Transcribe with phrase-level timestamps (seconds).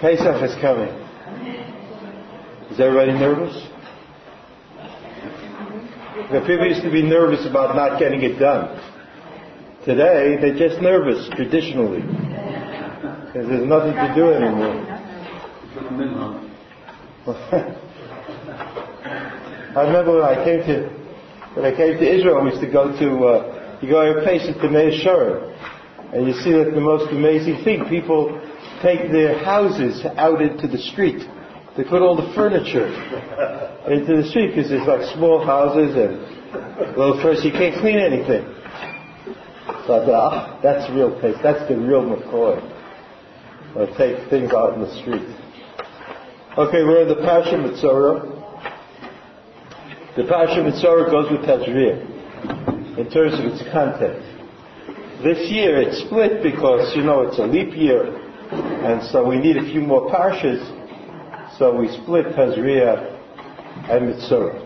[0.00, 0.92] Pesach is coming.
[2.70, 3.54] Is everybody nervous?
[6.30, 8.78] The people used to be nervous about not getting it done.
[9.86, 12.02] Today, they're just nervous, traditionally.
[12.02, 14.82] Because there's nothing to do anymore.
[19.76, 20.90] I remember when I came to
[21.54, 24.56] when I came to Israel, we used to go to uh, you go to places
[24.60, 25.52] to Mea Shearim,
[26.12, 27.84] and you see that the most amazing thing.
[27.88, 28.40] People
[28.82, 31.26] take their houses out into the street.
[31.76, 32.88] They put all the furniture
[33.90, 38.44] into the street because it's like small houses and well, first you can't clean anything.
[39.86, 41.36] So I thought, ah, that's real place.
[41.42, 42.58] That's the real McCoy.
[43.76, 45.22] Or take things out in the street.
[46.56, 48.32] Okay, we're in the Passion Mitzorah.
[50.16, 52.00] The Passion Mitzorah goes with Tazria
[52.98, 54.24] in terms of its content.
[55.22, 59.56] This year it's split because, you know, it's a leap year and so we need
[59.56, 60.62] a few more parshas,
[61.58, 63.14] so we split Tazria
[63.90, 64.62] and Mitzorah.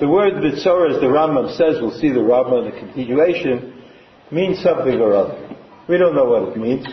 [0.00, 3.82] The word Mitzorah, as the Rambam says, we'll see the Rambam in the continuation,
[4.30, 5.56] means something or other.
[5.88, 6.86] We don't know what it means.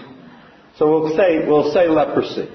[0.77, 2.49] So we'll say, we'll say leprosy.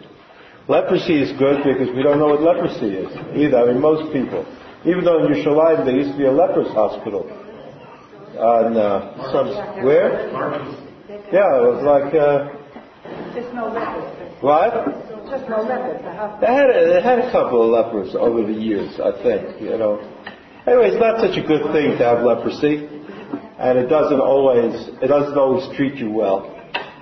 [0.68, 3.58] Leprosy is good because we don't know what leprosy is either.
[3.58, 4.46] I mean, most people.
[4.84, 7.30] Even though in Yerushalayim there used to be a lepers hospital.
[8.38, 10.30] On, uh, some, where?
[11.32, 12.61] Yeah, it was like, uh,
[13.34, 14.42] just no lepers.
[14.42, 14.72] What?
[15.28, 16.00] Just no lepers.
[16.40, 19.78] They had, a, they had a couple of lepers over the years, I think, you
[19.78, 20.00] know.
[20.66, 22.86] Anyway, it's not such a good thing to have leprosy,
[23.58, 26.48] and it doesn't always, it doesn't always treat you well.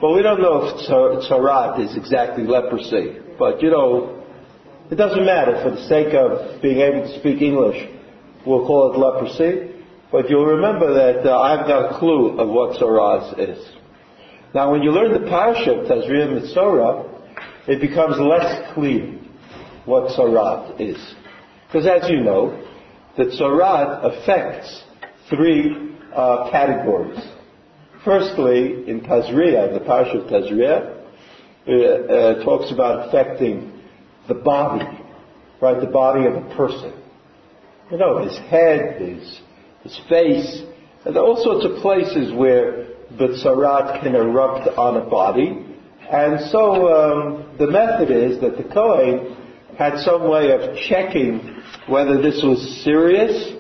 [0.00, 3.18] But we don't know if tzaraat is exactly leprosy.
[3.38, 4.24] But, you know,
[4.90, 7.88] it doesn't matter for the sake of being able to speak English.
[8.46, 9.74] We'll call it leprosy.
[10.10, 13.79] But you'll remember that uh, I've got a clue of what tzaraat is.
[14.52, 19.16] Now, when you learn the parsha of Tazria Mitzorah, it becomes less clear
[19.84, 21.14] what Tzarat is.
[21.66, 22.60] Because as you know,
[23.16, 24.82] the Tzarat affects
[25.28, 27.20] three uh, categories.
[28.04, 30.96] Firstly, in Tazria, the parsha of Tazria,
[31.66, 33.80] it uh, talks about affecting
[34.26, 34.84] the body,
[35.62, 35.80] right?
[35.80, 36.92] The body of a person.
[37.90, 39.40] You know, his head, his,
[39.82, 40.62] his face,
[41.04, 42.88] and all sorts of places where
[43.18, 45.66] the tzarat can erupt on a body.
[46.10, 49.36] And so um, the method is that the Kohen
[49.78, 53.54] had some way of checking whether this was serious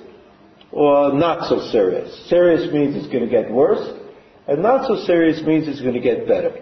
[0.72, 2.28] or not so serious.
[2.28, 3.98] Serious means it's going to get worse,
[4.46, 6.60] and not so serious means it's going to get better.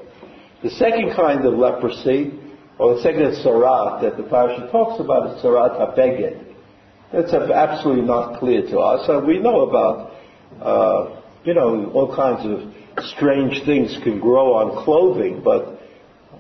[0.63, 2.33] The second kind of leprosy,
[2.79, 6.45] or the second tzarat that the parsha talks about is tzarat habeged.
[7.13, 9.27] That's absolutely not clear to us.
[9.27, 10.13] We know about,
[10.61, 15.79] uh, you know, all kinds of strange things can grow on clothing, but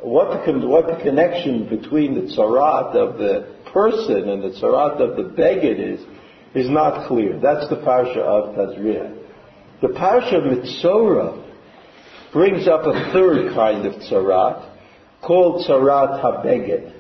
[0.01, 5.17] what the, what the connection between the tzarat of the person and the tzarat of
[5.17, 6.01] the beged is,
[6.55, 7.39] is not clear.
[7.41, 9.17] That's the parsha of Tazria.
[9.81, 11.45] The parsha of Mitzorah
[12.33, 14.77] brings up a third kind of tzarat
[15.23, 16.95] called tzarat habeged.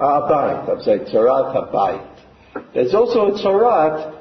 [0.00, 2.74] Abayit, I'm saying tzarat habayit.
[2.74, 4.18] There's also a tzarat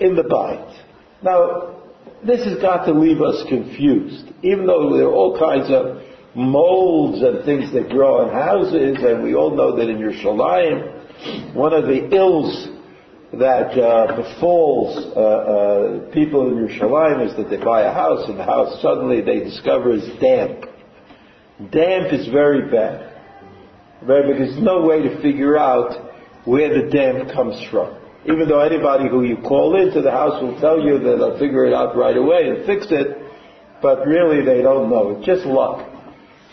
[0.00, 0.82] in the bayit.
[1.22, 1.73] Now,
[2.26, 4.32] this has got to leave us confused.
[4.42, 6.02] Even though there are all kinds of
[6.34, 11.72] molds and things that grow in houses, and we all know that in Yerushalayim, one
[11.72, 12.68] of the ills
[13.32, 18.38] that uh, befalls uh, uh, people in Yerushalayim is that they buy a house, and
[18.38, 20.64] the house suddenly they discover is damp.
[21.70, 23.12] Damp is very bad.
[24.02, 24.26] Right?
[24.26, 26.12] Because there's no way to figure out
[26.44, 27.96] where the damp comes from.
[28.26, 31.66] Even though anybody who you call into the house will tell you that they'll figure
[31.66, 33.18] it out right away and fix it,
[33.82, 35.10] but really they don't know.
[35.10, 35.90] It's just luck.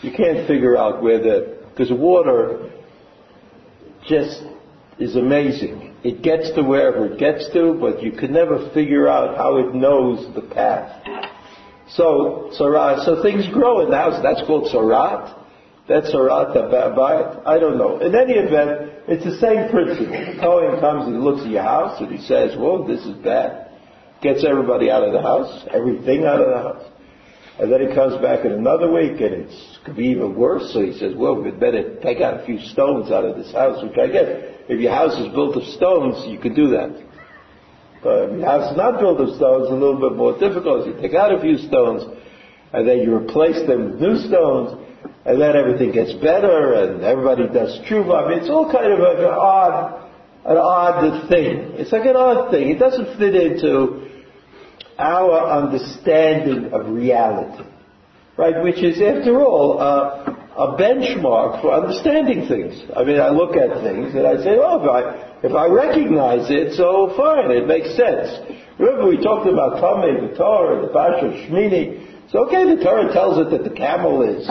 [0.02, 2.70] You can't figure out where the, because water
[4.06, 4.42] just
[4.98, 5.94] is amazing.
[6.04, 9.74] It gets to wherever it gets to, but you can never figure out how it
[9.74, 11.02] knows the path.
[11.90, 14.20] So, Sarat so things grow in the house.
[14.22, 15.41] That's called sarat.
[15.88, 17.42] That's Sarat Bayit?
[17.44, 17.98] I don't know.
[17.98, 20.12] In any event, it's the same principle.
[20.12, 23.68] The comes and looks at your house and he says, "Well, this is bad.
[24.22, 26.92] Gets everybody out of the house, everything out of the house.
[27.58, 29.52] And then he comes back in another week and it
[29.84, 30.72] could be even worse.
[30.72, 33.82] So he says, well, we'd better take out a few stones out of this house,
[33.82, 34.26] which I get.
[34.68, 36.90] If your house is built of stones, you could do that.
[38.02, 40.86] But if your house is not built of stones, a little bit more difficult.
[40.86, 42.04] You take out a few stones
[42.72, 44.81] and then you replace them with new stones
[45.24, 48.24] and then everything gets better, and everybody does tshuva.
[48.24, 50.10] I mean, it's all kind of an odd,
[50.44, 51.74] an odd thing.
[51.78, 52.70] It's like an odd thing.
[52.70, 54.08] It doesn't fit into
[54.98, 57.64] our understanding of reality,
[58.36, 58.62] right?
[58.62, 62.74] Which is, after all, a benchmark for understanding things.
[62.94, 66.50] I mean, I look at things and I say, oh, if I, if I recognize
[66.50, 68.28] it, so fine, it makes sense.
[68.78, 72.30] Remember we talked about Tomei, the Torah, the Pasha, Shmini.
[72.30, 74.48] So okay, the Torah tells it that the camel is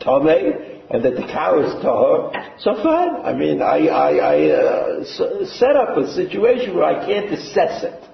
[0.00, 2.60] Tomei and that the cow is Tahor.
[2.60, 3.24] So fine.
[3.24, 8.04] I mean, I, I, I uh, set up a situation where I can't assess it.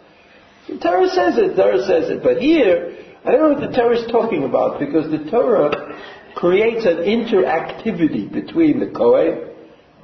[0.69, 2.23] The Torah says it, the Torah says it.
[2.23, 5.99] But here, I don't know what the Torah is talking about because the Torah
[6.35, 9.49] creates an interactivity between the Kohen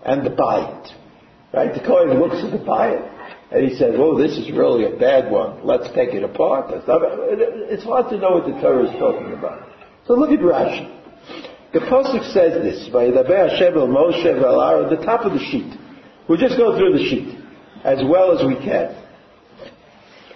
[0.05, 0.93] and the Bayit.
[1.52, 1.75] Right?
[1.75, 3.06] The Kohen looks at the Bayit
[3.50, 5.67] and he says, "Oh, this is really a bad one.
[5.67, 9.69] Let's take it apart." It's hard to know what the Torah is talking about.
[10.06, 11.01] So look at Rashi.
[11.72, 15.72] The pasuk says this: "Vayidaber Hashem el Moshe ve'al the top of the sheet.
[16.28, 17.38] We'll just go through the sheet
[17.82, 18.94] as well as we can.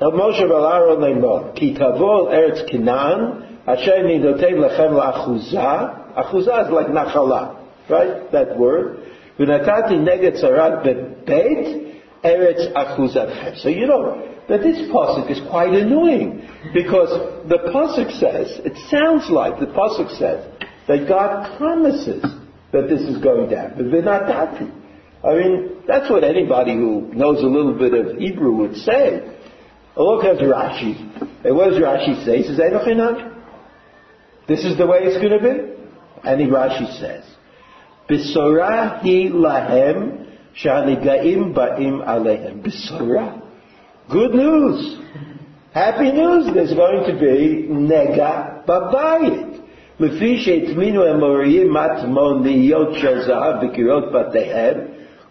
[0.01, 6.15] El Moshe leimor ki tavol eretz Canaan Asher nidotein lechem la'achuza.
[6.17, 7.57] Achuza is like nachala,
[7.91, 8.33] right?
[8.33, 9.01] That word.
[9.39, 13.59] V'natati neged sarat bebeit eretz achuzatchem.
[13.61, 17.11] So you know that this pasuk is quite annoying because
[17.47, 20.47] the pasuk says, it sounds like the pasuk says
[20.89, 22.23] that God promises
[22.73, 23.91] that this is going to happen.
[23.91, 24.73] V'natati.
[25.25, 29.33] I mean, that's what anybody who knows a little bit of Hebrew would say.
[29.97, 31.45] Look at Rashi.
[31.45, 32.39] And what does Rashi say?
[32.39, 32.59] He says,
[34.47, 35.77] this is the way it's going to be.
[36.23, 37.25] And Rashi says,
[38.09, 40.29] Bisora hi lahem
[40.63, 42.63] shanigaim ba'im alehem.
[42.63, 43.43] Bisora.
[44.11, 44.99] Good news.
[45.73, 46.55] Happy news.
[46.55, 49.56] There's going to be nega babayit.
[50.00, 54.78] לפי שהטמינו אמוריים מטמון להיות של זהב בקירות בתיהם,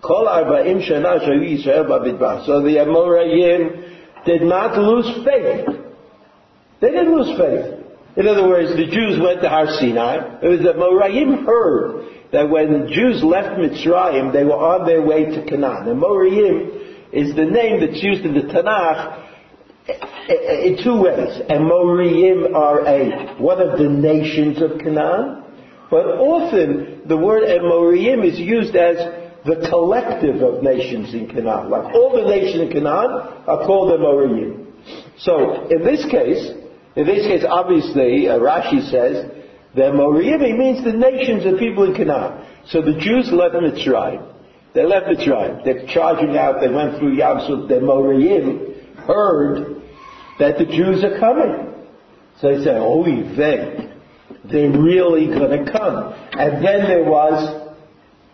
[0.01, 2.39] כל ארבעים שנה שהיו ישראל במדבר.
[2.47, 3.71] So the Amoraim
[4.25, 5.67] did not lose faith.
[6.81, 7.81] They didn't lose faith.
[8.17, 10.17] In other words, the Jews went to Har Sinai.
[10.43, 15.03] It was that Moraim heard that when the Jews left Mitzrayim, they were on their
[15.03, 15.89] way to Canaan.
[15.89, 19.27] And Moraim is the name that's used in the Tanakh
[19.88, 21.42] in two ways.
[21.50, 25.44] And Moraim are a, one of the nations of Canaan.
[25.90, 28.98] But often the word Amorim is used as
[29.46, 31.70] the collective of nations in Canaan.
[31.70, 34.66] Like all the nations in Canaan are called Amorim.
[35.20, 36.52] So in this case,
[36.96, 39.32] in this case, obviously, uh, Rashi says
[39.76, 42.46] that Moriimi means the nations of people in Canaan.
[42.68, 44.34] So the Jews left Mitzrayim.
[44.74, 45.64] They left Mitzrayim.
[45.64, 46.62] They're charging out.
[46.62, 47.68] They went through Yamsuf.
[47.68, 49.75] The Moriim heard
[50.40, 51.74] that the Jews are coming.
[52.42, 53.90] So they said, "Oh, they,
[54.44, 57.66] they're really going to come." And then there was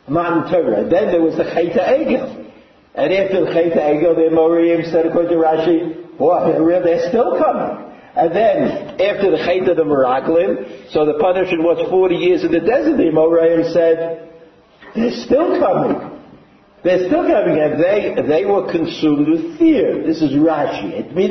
[0.08, 0.90] Matan Torah.
[0.90, 2.52] Then there was the Cheta Egel.
[2.94, 6.52] And after the Cheta Egel, the Moriim said, according to Rashi, well,
[6.84, 7.92] they're still coming.
[8.16, 12.52] And then, after the Chait of the Meraglim, so the punishment was 40 years in
[12.52, 14.30] the desert, the Amoraim said,
[14.94, 16.11] they're still coming.
[16.84, 20.04] They're still coming, and they, they were consumed with fear.
[20.06, 21.14] This is Rashi.
[21.16, 21.28] They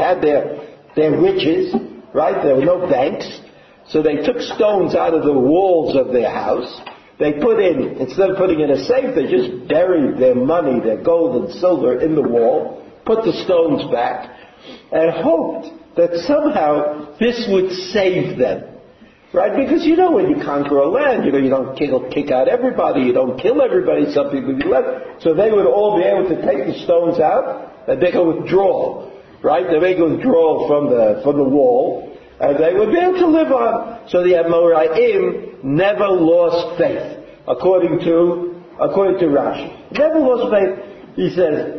[0.00, 1.74] had their, their riches,
[2.14, 2.44] right?
[2.44, 3.40] There were no banks.
[3.88, 6.80] So they took stones out of the walls of their house.
[7.18, 11.02] They put in, instead of putting in a safe, they just buried their money, their
[11.02, 14.30] gold and silver in the wall, put the stones back,
[14.92, 18.75] and hoped that somehow this would save them
[19.35, 19.55] Right?
[19.55, 22.49] Because you know when you conquer a land, you know, you don't kick, kick out
[22.49, 25.23] everybody, you don't kill everybody, some people be left.
[25.23, 29.09] So they would all be able to take the stones out and make a withdrawal.
[29.41, 29.65] Right?
[29.71, 33.27] They make a withdrawal from the, from the wall, and they would be able to
[33.27, 34.09] live on.
[34.09, 39.91] So the Amoraim never lost faith, according to, according to Rashi.
[39.97, 41.15] Never lost faith.
[41.15, 41.77] He says,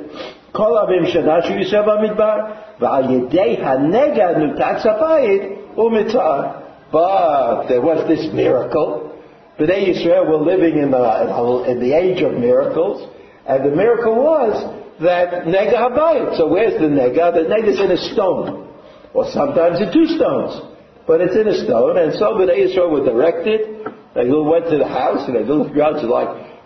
[0.52, 2.36] כל הממשלה שהוא יושב במדבר,
[2.80, 5.42] ועל ידי הנגע נותק הבית
[5.78, 6.62] ומצער.
[6.91, 9.21] But there was this miracle.
[9.59, 13.09] Bnei Israel were living in the, in the age of miracles,
[13.47, 14.53] and the miracle was
[15.01, 16.37] that nega habayit.
[16.37, 17.33] So where's the nega?
[17.33, 18.71] The nega is in a stone,
[19.13, 20.61] or sometimes in two stones,
[21.07, 21.97] but it's in a stone.
[21.97, 23.93] And so Bnei Israel were directed.
[24.15, 26.56] They went to the house and they looked around to like,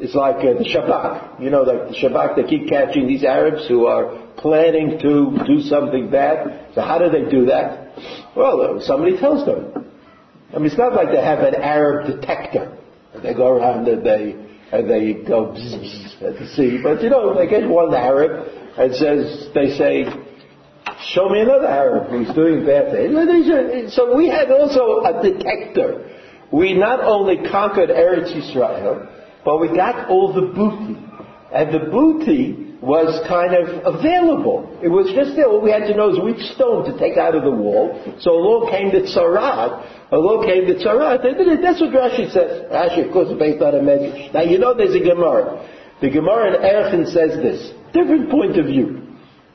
[0.00, 1.40] it's like uh, the Shabak.
[1.42, 5.60] You know, like the Shabak, they keep catching these Arabs who are planning to do
[5.60, 6.68] something bad.
[6.74, 7.96] So how do they do that?
[8.36, 9.86] Well, uh, somebody tells them.
[10.52, 12.76] I mean, it's not like they have an Arab detector.
[13.22, 14.34] They go around and they,
[14.72, 16.80] and they go bzz, at the sea.
[16.82, 20.06] But you know, they get one Arab and says, they say,
[21.12, 23.94] show me another Arab who's doing bad things.
[23.94, 26.08] So we had also a detector.
[26.52, 29.08] We not only conquered Eretz Israel,
[29.44, 30.98] but we got all the booty.
[31.52, 34.64] And the booty was kind of available.
[34.82, 35.46] It was just there.
[35.46, 37.92] All we had to know is which stone to take out of the wall.
[38.20, 40.12] So along came the tzarat.
[40.12, 41.20] Along came the tzarat.
[41.20, 42.70] That's what Rashi says.
[42.72, 44.32] Rashi, of course, is based on a medrash.
[44.32, 45.60] Now you know there's a Gemara.
[46.00, 47.72] The Gemara in Erchin says this.
[47.92, 49.02] Different point of view.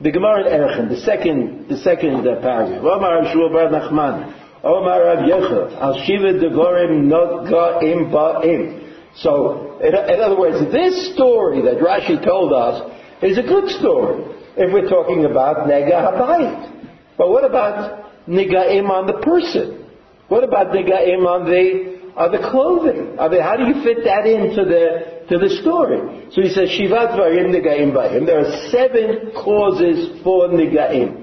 [0.00, 2.84] The Gemara in Erchin, the second, the second uh, paragraph.
[2.84, 4.34] Omar Shmuel Bar Nachman.
[4.62, 5.74] Omar Rav Yechel.
[5.80, 8.85] Al Shiva Devorim Not Ga'im Ba'im.
[9.15, 12.89] So, in, in other words, this story that Rashi told us
[13.21, 14.23] is a good story
[14.57, 16.71] if we're talking about Nega Habayit.
[17.17, 19.85] But what about Negaim on the person?
[20.27, 23.19] What about Negaim on the on the clothing?
[23.19, 26.29] I mean, how do you fit that into the to the story?
[26.31, 28.25] So he says Shivat Varim Negaim Bayim.
[28.25, 31.17] There are seven causes for Negaim.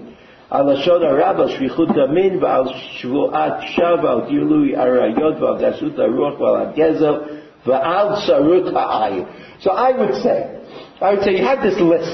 [0.50, 6.40] על לשון הרב, על שפיכות דמים ועל שבועת שווא, על גילוי עריות ועל גסות הרוח
[6.40, 7.14] ועל הגזל
[7.65, 8.25] Va'al.
[9.62, 10.62] So I would say,
[11.01, 12.12] I would say you have this list.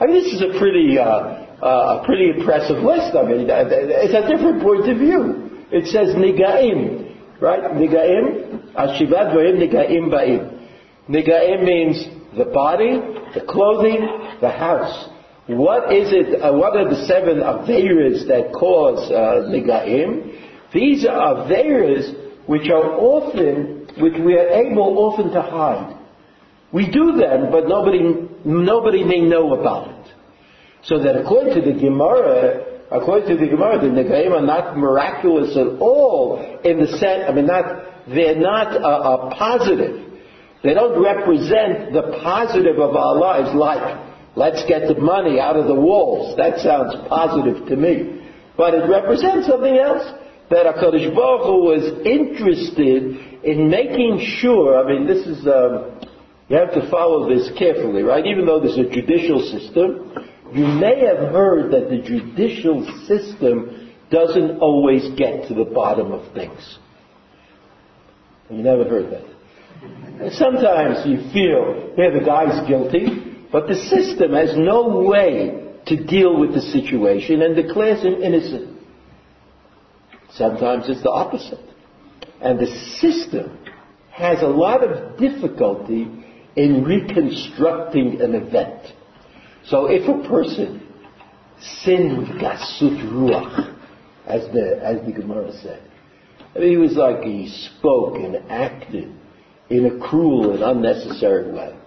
[0.00, 3.14] I mean, this is a pretty, uh, uh, a pretty impressive list.
[3.16, 5.50] I mean, it's a different point of view.
[5.70, 7.62] It says nigaim, right?
[7.72, 10.68] Nigaim, ashivat v'im nigaim ba'im.
[11.08, 12.06] Nigaim means
[12.36, 13.00] the body,
[13.34, 15.08] the clothing, the house.
[15.46, 20.38] What is it, uh, what are the seven aveiras that cause uh, nigaim?
[20.72, 22.14] These are aveiras
[22.46, 25.98] which are often which we are able often to hide.
[26.72, 28.00] We do them, but nobody,
[28.44, 30.12] nobody may know about it.
[30.84, 35.56] So that according to the Gemara, according to the Gemara, the Negaim are not miraculous
[35.56, 40.12] at all in the sense, I mean, not, they're not a, a positive.
[40.64, 43.98] They don't represent the positive of our lives like,
[44.36, 46.36] let's get the money out of the walls.
[46.36, 48.22] That sounds positive to me.
[48.56, 50.04] But it represents something else.
[50.52, 55.98] That HaKadosh Baruch Hu was interested in making sure, I mean, this is, um,
[56.48, 58.26] you have to follow this carefully, right?
[58.26, 60.12] Even though there's a judicial system,
[60.52, 66.34] you may have heard that the judicial system doesn't always get to the bottom of
[66.34, 66.78] things.
[68.50, 70.32] You never heard that.
[70.34, 76.38] Sometimes you feel, yeah, the guy's guilty, but the system has no way to deal
[76.38, 78.81] with the situation and declares him innocent.
[80.34, 81.60] Sometimes it's the opposite.
[82.40, 82.66] And the
[83.00, 83.58] system
[84.10, 86.08] has a lot of difficulty
[86.56, 88.94] in reconstructing an event.
[89.66, 90.86] So if a person
[91.60, 93.78] sinned with gasut ruach,
[94.26, 95.82] as the, as the Gemara said,
[96.54, 99.14] I mean, he was like he spoke and acted
[99.70, 101.78] in a cruel and unnecessary way.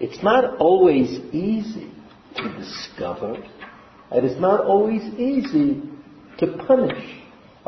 [0.00, 1.92] It's not always easy
[2.36, 3.36] to discover,
[4.10, 5.82] and it's not always easy
[6.38, 7.19] to punish.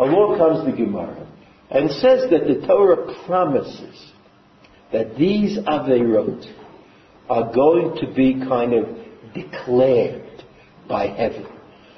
[0.03, 1.29] Along comes the Gemara
[1.71, 4.13] and says that the Torah promises
[4.93, 6.45] that these Averot
[7.31, 8.89] are going to be kind of
[9.33, 10.45] declared
[10.89, 11.47] by heaven.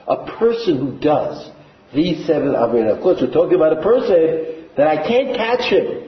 [0.06, 1.50] A person who does
[1.94, 6.02] these seven Averot, of course we're talking about a person that I can't catch him.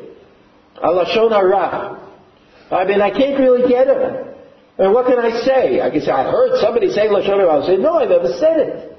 [0.77, 2.03] Alashon Hara.
[2.71, 4.35] I mean, I can't really get him.
[4.79, 5.81] And what can I say?
[5.81, 7.49] I can say, I heard somebody say Lashon Hara.
[7.49, 8.96] I'll say, no, I never said it.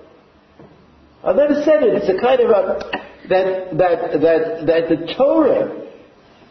[1.24, 1.95] I've never said it.
[1.95, 2.91] It's a kind of a,
[3.29, 5.88] that, that, that, that the Torah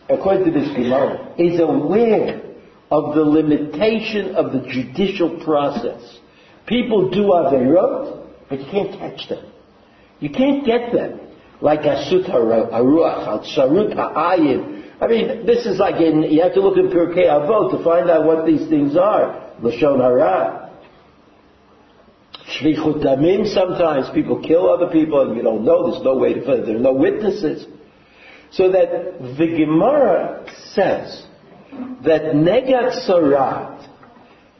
[0.08, 2.42] according to this Gemara, is aware
[2.90, 6.18] of the limitation of the judicial process.
[6.66, 9.52] People do averot, but you can't catch them.
[10.20, 11.20] You can't get them.
[11.60, 14.84] Like asut haruach, al sarut ha'ayin.
[15.00, 18.08] I mean, this is like in, you have to look in Pirkei Avot to find
[18.08, 19.52] out what these things are.
[19.60, 20.65] Lashon hara.
[22.48, 26.44] Shlichut damim, sometimes people kill other people and you don't know, there's no way to
[26.44, 27.66] find, there are no witnesses.
[28.52, 31.26] So that the Gemara says
[32.04, 33.88] that Negat Sarat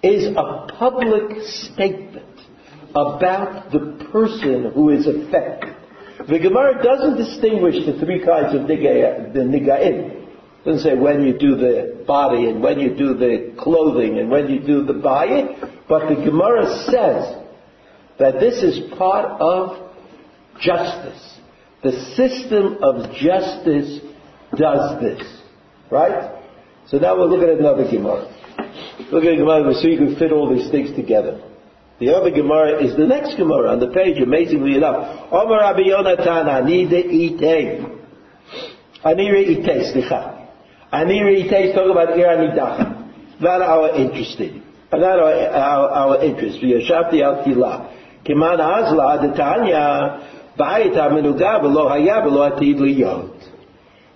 [0.02, 2.40] is a public statement
[2.90, 5.76] about the person who is affected.
[6.28, 8.66] The Gemara doesn't distinguish the three kinds of.
[8.66, 10.26] The niga'im.
[10.64, 14.48] Doesn't say when you do the body and when you do the clothing and when
[14.48, 15.56] you do the body,
[15.88, 17.45] but the Gemara says
[18.18, 19.90] that this is part of
[20.60, 21.38] justice.
[21.82, 24.00] The system of justice
[24.56, 25.22] does this.
[25.90, 26.42] Right?
[26.88, 28.32] So now we'll look at another Gemara.
[29.10, 31.42] Look at Gemara so you can fit all these things together.
[31.98, 35.32] The other Gemara is the next Gemara on the page, amazingly enough.
[35.32, 38.00] Omer Rabbi Yonatan, ani de'itei.
[39.04, 40.48] Ani re'itei, slicha.
[40.92, 43.40] Ani re'itei is talking about ir anidach.
[43.40, 44.62] Not our interest in.
[44.92, 46.58] Not our, our, our interest.
[46.60, 47.44] V'yashavti al
[48.26, 48.56] tilah.
[48.56, 50.32] Kiman azla, detanya,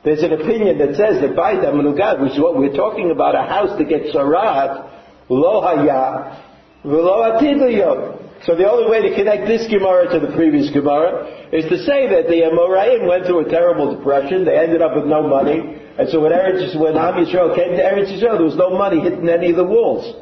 [0.02, 3.42] there's an opinion that says that Bait HaMenugad, which is what we're talking about, a
[3.42, 4.88] house that gets sarat,
[5.28, 6.40] lo haya,
[6.84, 8.46] V'lo atid liyot.
[8.46, 12.08] So the only way to connect this Gemara to the previous Gemara is to say
[12.08, 14.46] that the Amoraim went through a terrible depression.
[14.46, 15.60] They ended up with no money.
[15.98, 19.00] And so when Eretz, when Am Yisrael came to Eretz Yisrael, there was no money
[19.00, 20.16] hitting any of the walls.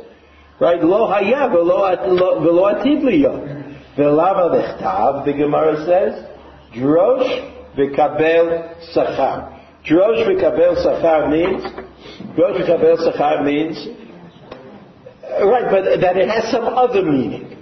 [0.59, 0.83] Right?
[0.83, 3.58] Lo haya v'lo atid liyot.
[3.99, 6.25] V'lava nechtav, the Gemara says,
[6.73, 9.61] drosh v'kabel sachar.
[9.85, 11.65] Drosh v'kabel sachar means,
[12.37, 13.89] drosh v'kabel sachar means,
[15.43, 17.57] right, but that it has some other meaning.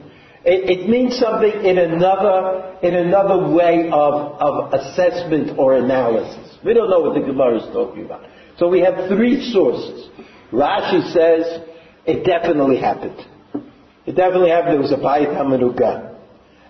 [0.44, 6.58] It, it, means something in another, in another way of, of assessment or analysis.
[6.64, 8.28] We don't know what the Gemara is talking about.
[8.58, 10.08] So we have three sources.
[10.52, 11.62] Rashi says
[12.06, 13.18] it definitely happened.
[14.06, 14.74] It definitely happened.
[14.74, 16.15] There was a Bayit HaMenugah.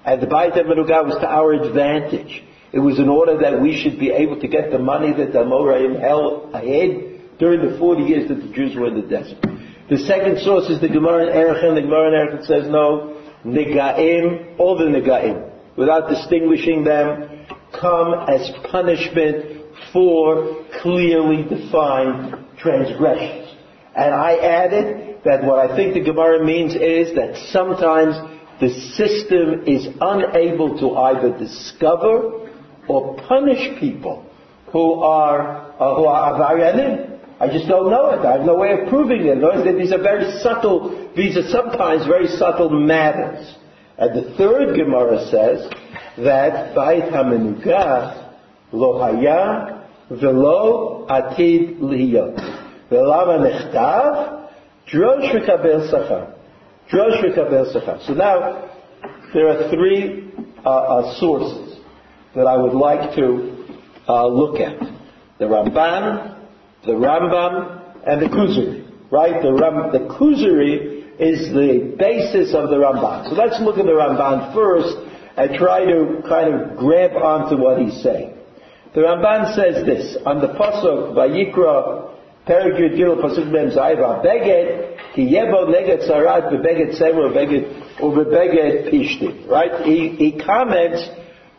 [0.06, 2.44] And the Bayit HaMenugah was to our advantage.
[2.72, 5.40] It was in order that we should be able to get the money that the
[5.40, 9.42] Amoraim held ahead during the 40 years that the Jews were in the desert.
[9.90, 11.75] The second source is the Gemara in Erechim.
[11.75, 18.48] The Gemara in Erechim says no, Negaim, all the Negaim, without distinguishing them, come as
[18.70, 23.54] punishment for clearly defined transgressions.
[23.96, 29.64] And I added that what I think the Gemara means is that sometimes the system
[29.66, 32.48] is unable to either discover
[32.88, 34.25] or punish people
[34.72, 37.18] who are uh, who are avarianim.
[37.38, 38.25] I just don't know it.
[38.25, 39.78] I have no way of proving it.
[39.78, 43.54] These are very subtle, these are sometimes very subtle matters.
[43.98, 45.70] And the third Gemara says
[46.18, 48.32] that Bait HaMenugah
[48.72, 52.90] lo haya velo atid lihiyot.
[52.90, 54.48] Velama nechtav
[54.90, 56.35] drosh v'kabel sachar.
[56.90, 58.70] So now,
[59.34, 60.32] there are three
[60.64, 61.78] uh, uh, sources
[62.34, 63.66] that I would like to
[64.08, 64.78] uh, look at.
[65.38, 66.38] The Ramban,
[66.84, 69.10] the Rambam, and the Kuzari.
[69.10, 69.42] Right?
[69.42, 73.28] The, Ram, the Kuzari is the basis of the Ramban.
[73.30, 74.96] So let's look at the Ramban first
[75.36, 78.34] and try to kind of grab onto what he's saying.
[78.94, 82.15] The Ramban says this on the pasuk Vayikra
[82.46, 89.49] Pasuk Mem Zayva Beged Ki Yebo Neged Sarat Bebeged Semer Beged Ubebeged Pishti.
[89.49, 89.84] Right?
[89.84, 91.08] He, he comments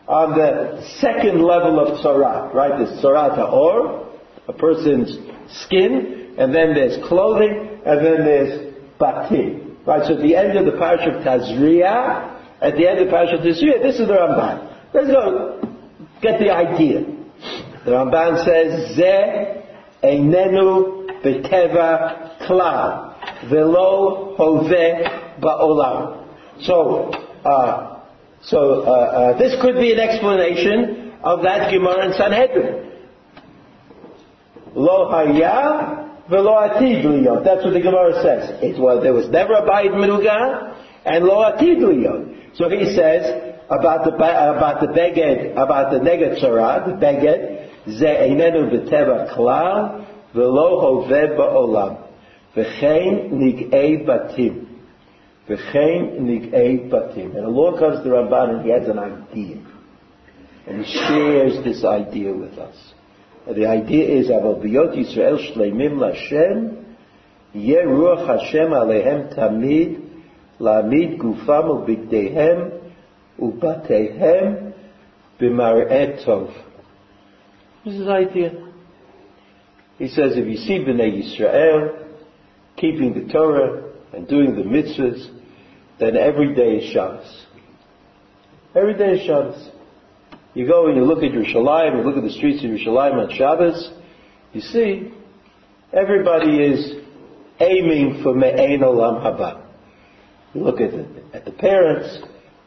[0.07, 2.53] on the second level of Sarat.
[2.53, 2.79] Right?
[2.79, 4.07] The Sarat or
[4.47, 5.17] a person's
[5.63, 9.85] skin, and then there's clothing, and then there's batim.
[9.85, 13.11] Right, so at the end of the parish of Tazria, at the end of the
[13.11, 14.93] parish of Tazria, this is the Ramban.
[14.93, 15.61] Let's go
[16.21, 17.05] get the idea.
[17.85, 19.56] The Ramban says, Ze
[20.03, 23.15] einenu beteva klal,
[23.49, 25.05] velo hove
[25.41, 26.25] ba'olam.
[26.61, 27.11] So,
[27.45, 28.03] uh,
[28.41, 32.91] so uh, uh, this could be an explanation of that Gemara in Sanhedrin.
[34.75, 37.43] Lo haya velo atid liyot.
[37.43, 38.61] That's what the Gemara says.
[38.61, 42.55] It was, there was never a bayit menuga and lo atid liyot.
[42.57, 48.07] So he says about the about the beged about the neged tzara, the beged ze
[48.07, 51.97] einenu b'teva klal velo hoved ba'olam
[52.55, 54.65] v'chein nig'ei batim
[55.47, 57.35] v'chein nig'ei batim.
[57.35, 59.57] And along comes the Ramban and he has an idea.
[60.67, 62.75] And he shares this idea with us.
[63.47, 66.67] The idea is, אבל ביות ישראל שלמים להשם,
[67.55, 69.89] יהיה רוח השם עליהם תמיד,
[70.59, 72.69] להעמיד גופם ובגדיהם
[73.39, 74.55] ובתיהם
[75.39, 76.51] במראה טוב.
[77.87, 78.51] This is the idea.
[79.97, 82.05] He says, if you see Bnei Yisrael
[82.75, 85.33] keeping the Torah and doing the mitzvahs,
[85.97, 87.45] then every day is Shabbos.
[88.75, 89.69] Every day is Shabbos.
[90.53, 93.33] You go and you look at Yerushalayim, you look at the streets of Yerushalayim on
[93.37, 93.93] Shabbos,
[94.51, 95.13] you see,
[95.93, 96.93] everybody is
[97.61, 99.65] aiming for Me'ein Olam Haba.
[100.53, 102.19] You look at the, at the parents,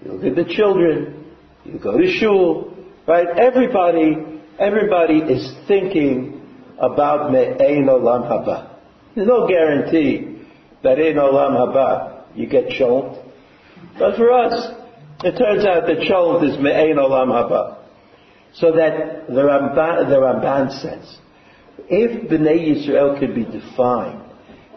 [0.02, 1.26] you look at the children,
[1.66, 2.74] you go to shul,
[3.06, 3.26] right?
[3.38, 6.46] Everybody, everybody is thinking
[6.78, 8.76] about Me'ein Olam Haba.
[9.14, 10.42] There's no guarantee
[10.82, 13.26] that in Olam Haba you get sholt.
[13.98, 14.72] But for us,
[15.24, 17.78] it turns out that sholt is Me'ein Olam Haba.
[18.52, 21.18] So that the Ramban, the Ramban says,
[21.88, 24.22] if Bnei Yisrael could be defined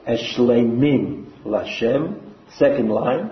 [0.06, 2.22] as Shleimim Lashem,
[2.58, 3.32] second line,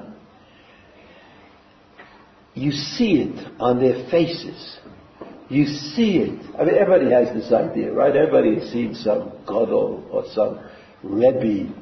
[2.53, 4.80] you see it on their faces.
[5.51, 6.55] You see it.
[6.57, 8.15] I mean, everybody has this idea, right?
[8.15, 10.59] Everybody has seen some Gadol or some
[11.03, 11.73] Rebbe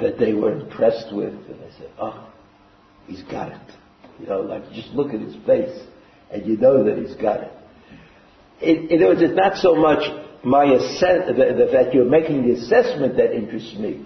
[0.00, 2.28] that they were impressed with, and they say, oh,
[3.06, 3.74] he's got it.
[4.20, 5.78] You know, like just look at his face,
[6.30, 7.52] and you know that he's got it
[8.60, 10.02] in, in other words, it's not so much
[10.44, 14.04] my assess, the, the, that you're making the assessment that interests me.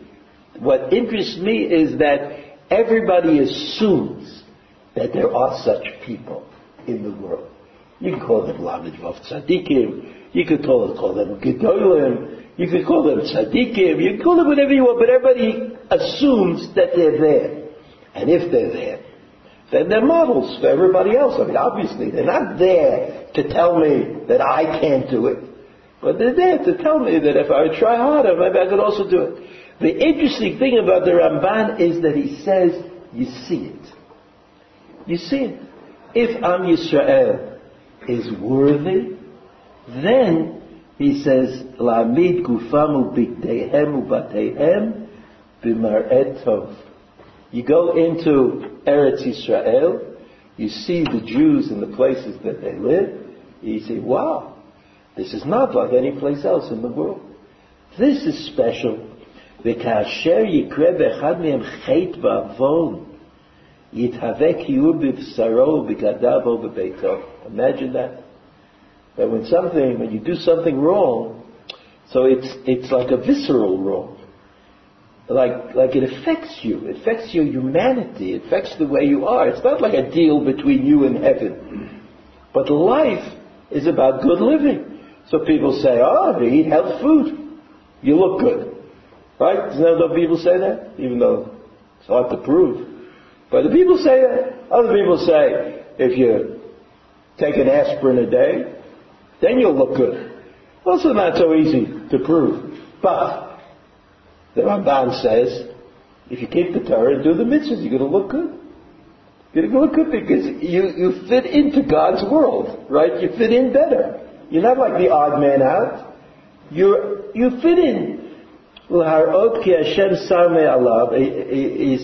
[0.59, 4.43] What interests me is that everybody assumes
[4.95, 6.47] that there are such people
[6.87, 7.49] in the world.
[8.03, 12.85] You can call them Lamed Vav Tzadikim, you could call, call them Gedolim, you could
[12.85, 17.21] call them Tzadikim, you can call them whatever you want, but everybody assumes that they're
[17.21, 17.69] there.
[18.17, 19.05] And if they're there,
[19.71, 21.41] then they're models for everybody else.
[21.41, 25.39] I mean, obviously, they're not there to tell me that I can't do it,
[26.01, 29.09] but they're there to tell me that if I try harder, maybe I could also
[29.09, 29.79] do it.
[29.81, 32.73] The interesting thing about the Ramban is that he says,
[33.13, 33.95] you see it.
[35.07, 35.61] You see it.
[36.15, 37.52] If I'm Yisrael
[38.09, 39.17] is worthy,
[39.89, 40.63] then
[40.99, 43.15] he says, Lamid gufamu
[46.45, 46.77] tov.
[47.51, 50.17] You go into Eretz Yisrael,
[50.57, 53.19] you see the Jews in the places that they live,
[53.63, 54.57] you say, wow,
[55.17, 57.21] this is not like any place else in the world.
[57.99, 59.09] This is special.
[59.65, 60.69] V'kasher
[61.41, 61.63] miem
[67.47, 68.25] Imagine that.
[69.17, 71.45] That when something, when you do something wrong,
[72.11, 74.19] so it's, it's like a visceral wrong.
[75.29, 76.87] Like, like it affects you.
[76.87, 78.35] It affects your humanity.
[78.35, 79.49] It affects the way you are.
[79.49, 82.01] It's not like a deal between you and heaven.
[82.53, 83.39] But life
[83.71, 85.01] is about good living.
[85.31, 87.61] So people say, oh, they eat health food.
[88.03, 88.77] You look good.
[89.39, 89.71] Right?
[89.71, 90.93] Isn't that what people say that?
[90.99, 91.55] Even though
[91.99, 92.92] it's hard to prove.
[93.53, 94.73] But the people say that.
[94.73, 96.61] Other people say, if you
[97.39, 98.75] take an aspirin a day,
[99.43, 100.33] then you'll look good.
[100.85, 102.79] Also not so easy to prove.
[103.03, 103.59] But
[104.55, 105.69] the Ramban says,
[106.31, 108.59] if you keep the Torah and do the mitzvahs, you're going to look good.
[109.53, 113.21] You're going to look good because you, you fit into God's world, right?
[113.21, 114.19] You fit in better.
[114.51, 116.15] You're not like the odd man out.
[116.71, 118.22] you you fit in.
[118.93, 118.99] He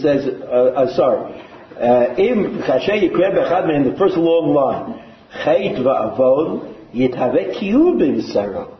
[0.00, 1.20] says, uh, uh, sorry.
[1.76, 4.94] Uh, Im chashay yikreh bechad in the first long line.
[5.44, 8.74] Chait va'avon yithaveh kiyur b'yisaro.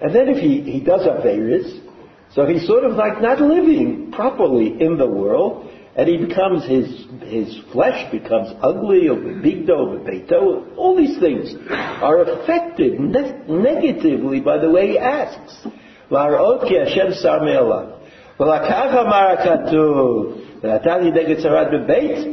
[0.00, 1.80] And then if he, he does Averis,
[2.34, 7.06] so he's sort of like not living properly in the world, and he becomes his
[7.24, 10.74] his flesh becomes ugly or bigdo or beito.
[10.76, 15.66] All these things are affected ne- negatively by the way he asks.
[16.11, 17.83] להראות כי השם שר מעליו.
[18.39, 22.27] ולקח אמר הכתוב, ונתן לי דגת צרת בבית,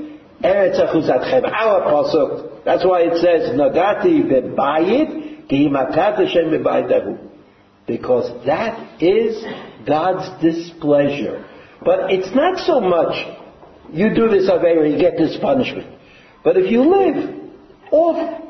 [0.45, 1.41] ארץ אחוזתכם.
[1.45, 2.31] Our pasuk.
[2.65, 5.09] That's why it says, נגעתי בבית,
[5.49, 7.17] כי מכת השם בבית ההוא.
[7.87, 9.45] Because that is
[9.87, 11.45] God's displeasure.
[11.85, 13.15] But it's not so much
[13.95, 15.87] you do this Aveira, you get this punishment.
[16.43, 17.41] But if you live
[17.93, 18.43] off,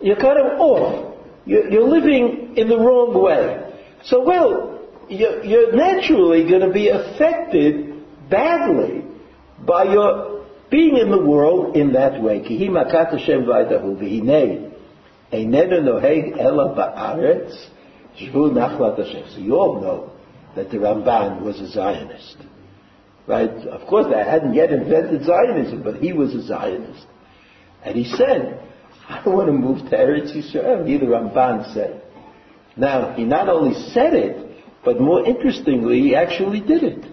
[0.00, 1.16] you're kind of off.
[1.44, 3.62] You're living in the wrong way.
[4.05, 9.03] So, well, you're naturally going to be affected badly
[9.65, 12.41] by your being in the world in that way.
[12.43, 12.49] So
[19.39, 20.11] you all know
[20.55, 22.37] that the Ramban was a Zionist.
[23.27, 23.49] Right?
[23.49, 27.05] Of course, they hadn't yet invented Zionism, but he was a Zionist.
[27.83, 28.61] And he said,
[29.07, 30.87] I don't want to move to Eretz Yisrael.
[30.87, 32.00] He, the Ramban said.
[32.77, 37.05] Now, he not only said it, but more interestingly, he actually did it.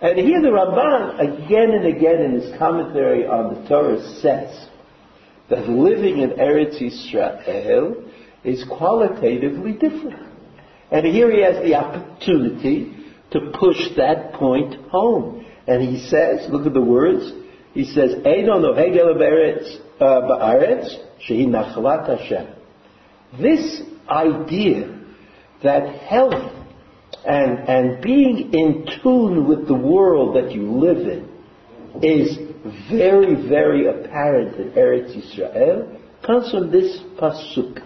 [0.00, 4.68] And here the Ramban, again and again in his commentary on the Torah, says
[5.48, 8.10] that living in Eretz Yisrael
[8.42, 10.32] is qualitatively different.
[10.90, 12.94] And here he has the opportunity
[13.30, 15.46] to push that point home.
[15.66, 17.32] And he says, look at the words,
[17.72, 18.20] he says, uh,
[22.06, 22.46] Hashem.
[23.40, 25.00] This idea
[25.62, 26.52] that health
[27.26, 31.28] and, and being in tune with the world that you live in
[32.02, 32.36] is
[32.90, 37.82] very, very apparent in Eretz Yisrael comes from this pasuk.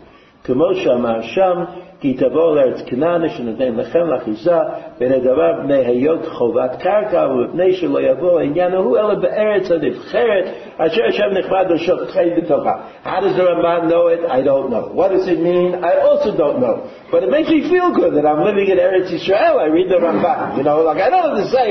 [0.46, 4.57] Ma'asham כי תבואו לארץ כנען שנותן לכם לאחיזה,
[4.99, 10.45] ונדבר בני היות חובת קרקע, ומפני שלא יבוא העניין ההוא, אלא בארץ הנבחרת,
[10.77, 12.73] אשר השם נכבד ושופטכם בתוכה.
[13.05, 14.19] How does the Ramban know it?
[14.29, 14.89] I don't know.
[14.99, 15.83] What does it mean?
[15.83, 16.89] I also don't know.
[17.11, 19.55] But it makes me feel good that I'm living in Eretz Yisrael.
[19.59, 20.57] I read the Ramban.
[20.57, 21.67] You know, like I don't have to say,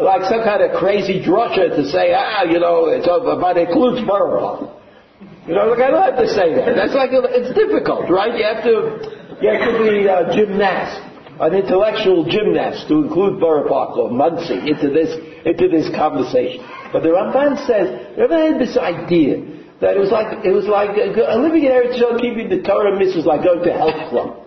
[0.00, 3.68] like some kind of crazy drusha to say, ah, you know, it's over, but it
[3.68, 4.72] includes Borough.
[5.46, 6.74] You know, look, I don't have to say that.
[6.74, 8.36] That's like, it's difficult, right?
[8.36, 8.74] You have to,
[9.41, 11.01] you it could be a gymnast,
[11.39, 13.41] an intellectual gymnast to include
[13.97, 16.63] or Monsey into this, into this conversation.
[16.93, 19.41] But the Ramban says, Ramban had this idea
[19.81, 22.93] that it was like, it was like, uh, living in Eretz Yisrael, keeping the Torah
[22.93, 24.37] mitzvahs like going to health club.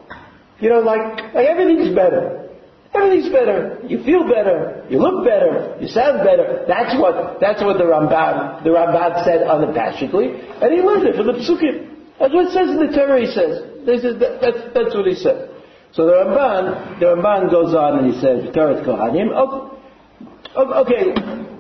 [0.61, 2.49] You know, like, like everything's better.
[2.95, 3.81] Everything's better.
[3.89, 4.87] You feel better.
[4.89, 5.77] You look better.
[5.81, 6.65] You sound better.
[6.69, 10.63] That's what, that's what the Ramban, the Ramban said unabashedly.
[10.63, 11.94] And he learned it from the Psukim.
[12.25, 13.85] That's what it says in the Torah, he says.
[13.85, 15.51] This is, that, that's, that's what he said.
[15.93, 19.29] So the Ramban, the Ramban goes on and he says, Torah Kohanim.
[19.37, 19.77] Oh,
[20.57, 21.13] oh, okay,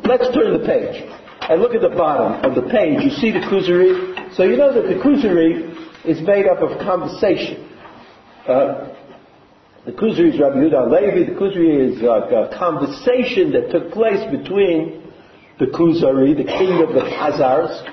[0.09, 1.05] let's turn the page.
[1.50, 3.05] And look at the bottom of the page.
[3.05, 4.35] You see the kuzari.
[4.37, 5.68] So you know that the kuzari
[6.09, 7.68] is made up of conversation.
[8.48, 8.88] Uh,
[9.85, 11.31] the Kuzari is Rabbi Yehuda Levi.
[11.31, 15.12] The Kuzari is a conversation that took place between
[15.59, 17.85] the Kuzari, the king of the Khazars,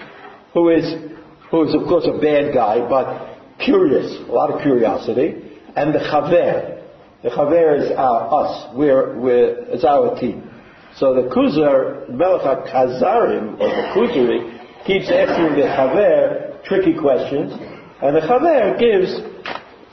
[0.53, 1.10] who is,
[1.51, 5.99] who is of course a bad guy, but curious, a lot of curiosity, and the
[5.99, 6.81] Chaver.
[7.23, 8.75] The Chaver is our, us.
[8.75, 10.49] We're, we're, it's our team.
[10.95, 17.53] So the Kuzar, Melech Kazarim, or the Kuzari, keeps asking the Chaver tricky questions,
[18.01, 19.13] and the Chaver gives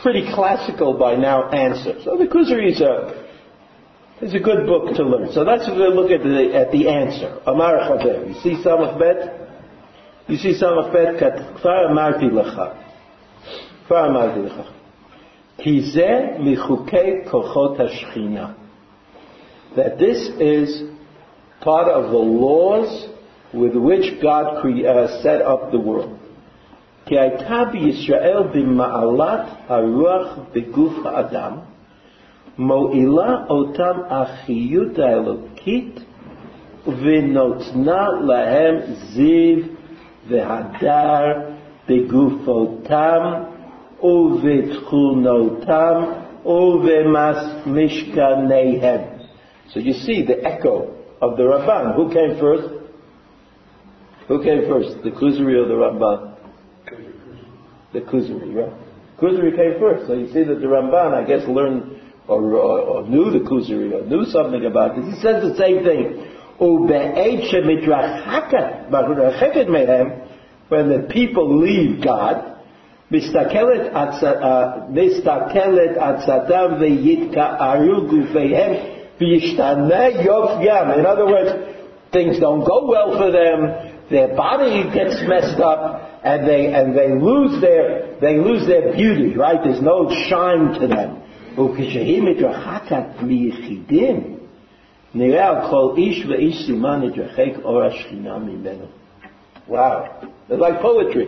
[0.01, 2.05] pretty classical by now answers.
[2.05, 3.27] So the Kuzari is a,
[4.23, 5.33] is a good book to learn.
[5.33, 7.40] So that's let's look at the, at the answer.
[7.47, 8.29] Amar Chaver.
[8.29, 9.48] You see Samach Bet?
[10.28, 11.20] You see Samach Bet?
[11.20, 12.78] Kfar Amarti Lecha.
[13.88, 14.63] Kfar Amarti Lecha.
[15.58, 18.48] כי זה מחוקי כוחות השכינה.
[19.76, 20.84] That this is
[21.62, 23.08] part of the laws
[23.54, 26.18] with which God cre- uh, set up the world.
[27.06, 31.52] כי הייתה בישראל במעלת הרוח בגוף האדם,
[32.58, 36.04] מועילה אותם החיות האלוקית
[36.88, 39.58] ונותנה להם זיו
[40.28, 41.34] והדר
[41.89, 43.34] בגופותם
[44.04, 46.04] ובתכונותם
[46.46, 49.02] ובמשכניהם.
[49.74, 51.96] So you see the echo of the Ramban.
[51.96, 52.68] Who came first?
[54.28, 55.02] Who came first?
[55.04, 56.36] The Kuzari or the Ramban?
[57.94, 58.74] The Kuzari, right?
[59.20, 60.08] Kuzari came first.
[60.08, 63.94] So you see that the Ramban, I guess, learned or, or, or knew the Kuzari
[63.94, 65.06] or knew something about this.
[65.16, 66.27] He says the same thing.
[70.70, 72.38] When the people leave God,
[73.12, 73.92] מסתכלת
[75.98, 78.74] עצתם ויתקערו גופיהם
[79.22, 80.88] וישתנה יופיים.
[80.98, 81.52] In other words,
[82.12, 83.74] things don't go well for them,
[84.10, 85.82] their body gets messed up,
[86.24, 89.60] and they, and they lose their, they lose their beauty, right?
[89.63, 91.20] There's no shine to them.
[91.58, 94.24] וכשהיא מתרחקת מיחידים,
[95.16, 98.86] נראה על כל איש ואיש סימן נתרחק אור השכינה ממנו.
[99.70, 100.04] Wow.
[100.50, 101.28] It's like poetry.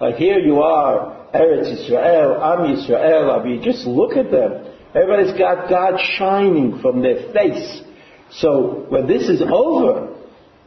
[0.00, 4.52] Like here you are, Eretz Israel, Am Yisrael, I mean, just look at them.
[4.94, 7.82] Everybody's got God shining from their face.
[8.30, 10.14] So when this is over,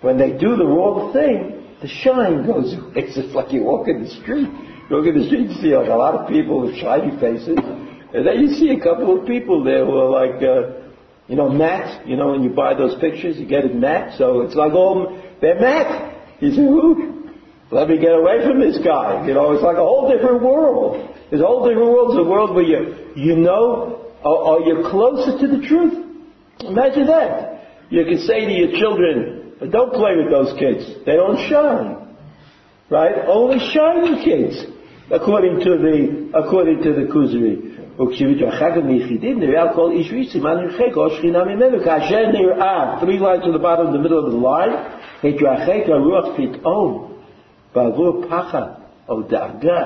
[0.02, 2.92] when they do the wrong thing, the shine goes away.
[2.96, 4.50] It's just like you walk in the street.
[4.90, 7.58] You walk in the street, you see like a lot of people with shiny faces.
[8.14, 10.83] And then you see a couple of people there who are like, uh,
[11.27, 12.07] you know, matte.
[12.07, 14.19] You know, when you buy those pictures, you get it matte.
[14.19, 16.41] So it's like, oh, they're matte.
[16.41, 17.31] You say, ooh,
[17.71, 19.27] let me get away from this guy.
[19.27, 21.11] You know, it's like a whole different world.
[21.33, 22.11] It's a whole different world.
[22.11, 26.05] It's a world where you, you know, or, or you're closer to the truth.
[26.61, 27.89] Imagine that.
[27.91, 31.05] You can say to your children, don't play with those kids.
[31.07, 32.17] They don't shine.
[32.91, 33.25] Right?
[33.27, 34.65] Only shining kids.
[35.11, 37.74] According to the, according to the Kuzari.
[38.00, 43.20] וכשמתרחק מיחידים נראה על כל איש ואיש סימן הרחק או שכינה ממנו כאשר נראה, three
[43.20, 44.74] lines in the bottom, in the middle of the line,
[45.24, 47.08] התרחק הרוח פתאום
[47.76, 48.68] בעבור פחד
[49.10, 49.86] או דאגה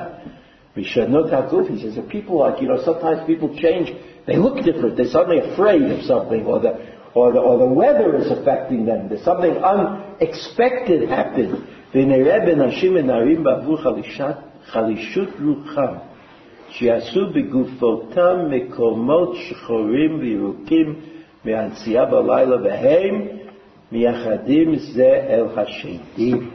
[0.76, 1.68] משנות הגוף.
[1.68, 3.92] He says that people like, you know, sometimes people change,
[4.26, 6.72] they look different, they're suddenly afraid of something or the,
[7.14, 11.56] or the, or the weather is affecting them, there's something unexpected happened.
[11.94, 13.76] ונראה בנשים ונערים בעבור
[14.64, 15.94] חלישות רוחם
[16.68, 20.94] שיעשו בגופותם מקומות שחורים וירוקים
[21.44, 23.22] מהנסיעה בלילה והם
[23.92, 26.50] מייחדים זה אל השדים.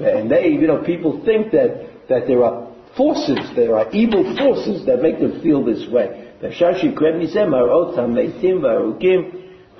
[0.00, 1.70] And they, you know, people think that,
[2.08, 6.08] that there are forces, there are evil forces that make them feel this way.
[6.42, 9.30] ואפשר שיקרה מזה מראות המתים וההרוגים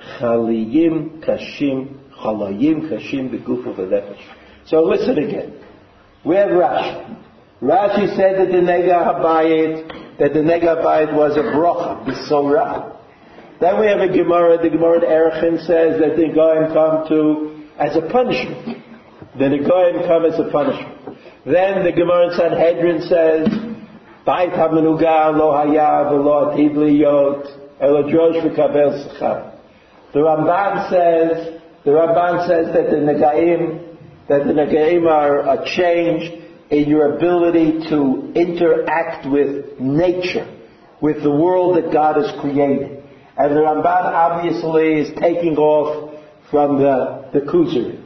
[0.01, 4.29] חליים קשים, חליים קשים בגוף ובנפש.
[4.65, 5.51] So listen again.
[6.25, 7.20] We have Rashi.
[7.62, 12.96] Rashi said that the Nega Habayit, that the Nega Habayit was a brocha, Bisorah.
[13.60, 17.94] Then we have a Gemara, the Gemara Erechim says that the Goyim come to as
[17.94, 18.82] a punishment.
[19.38, 21.18] Then the Goyim come as a punishment.
[21.46, 23.46] Then the Gemara in Sanhedrin says,
[24.26, 27.46] Bait HaMenuga lo haya v'lo atid liyot,
[27.80, 29.54] elo v'kabel sechar.
[30.12, 33.96] The Ramban says, the Ramban says that the Negaim,
[34.28, 36.41] that the Negaim are, are changed
[36.72, 40.48] in your ability to interact with nature,
[41.02, 43.04] with the world that God has created.
[43.36, 46.18] And the Ramban obviously is taking off
[46.50, 47.98] from the, the Kuzari.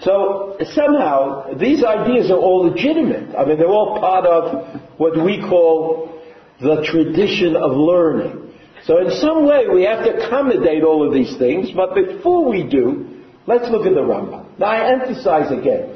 [0.00, 3.34] So somehow these ideas are all legitimate.
[3.34, 6.20] I mean, they're all part of what we call
[6.60, 8.52] the tradition of learning.
[8.84, 12.68] So in some way we have to accommodate all of these things, but before we
[12.68, 14.58] do, let's look at the Rambam.
[14.58, 15.91] Now I emphasize again,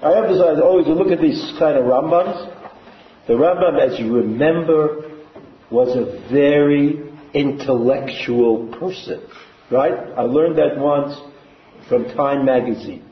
[0.00, 2.54] I emphasize always to look at these kind of Rambams.
[3.26, 5.10] The Rambam, as you remember,
[5.70, 7.02] was a very
[7.34, 9.26] intellectual person,
[9.72, 9.92] right?
[10.16, 11.18] I learned that once
[11.88, 13.04] from Time magazine.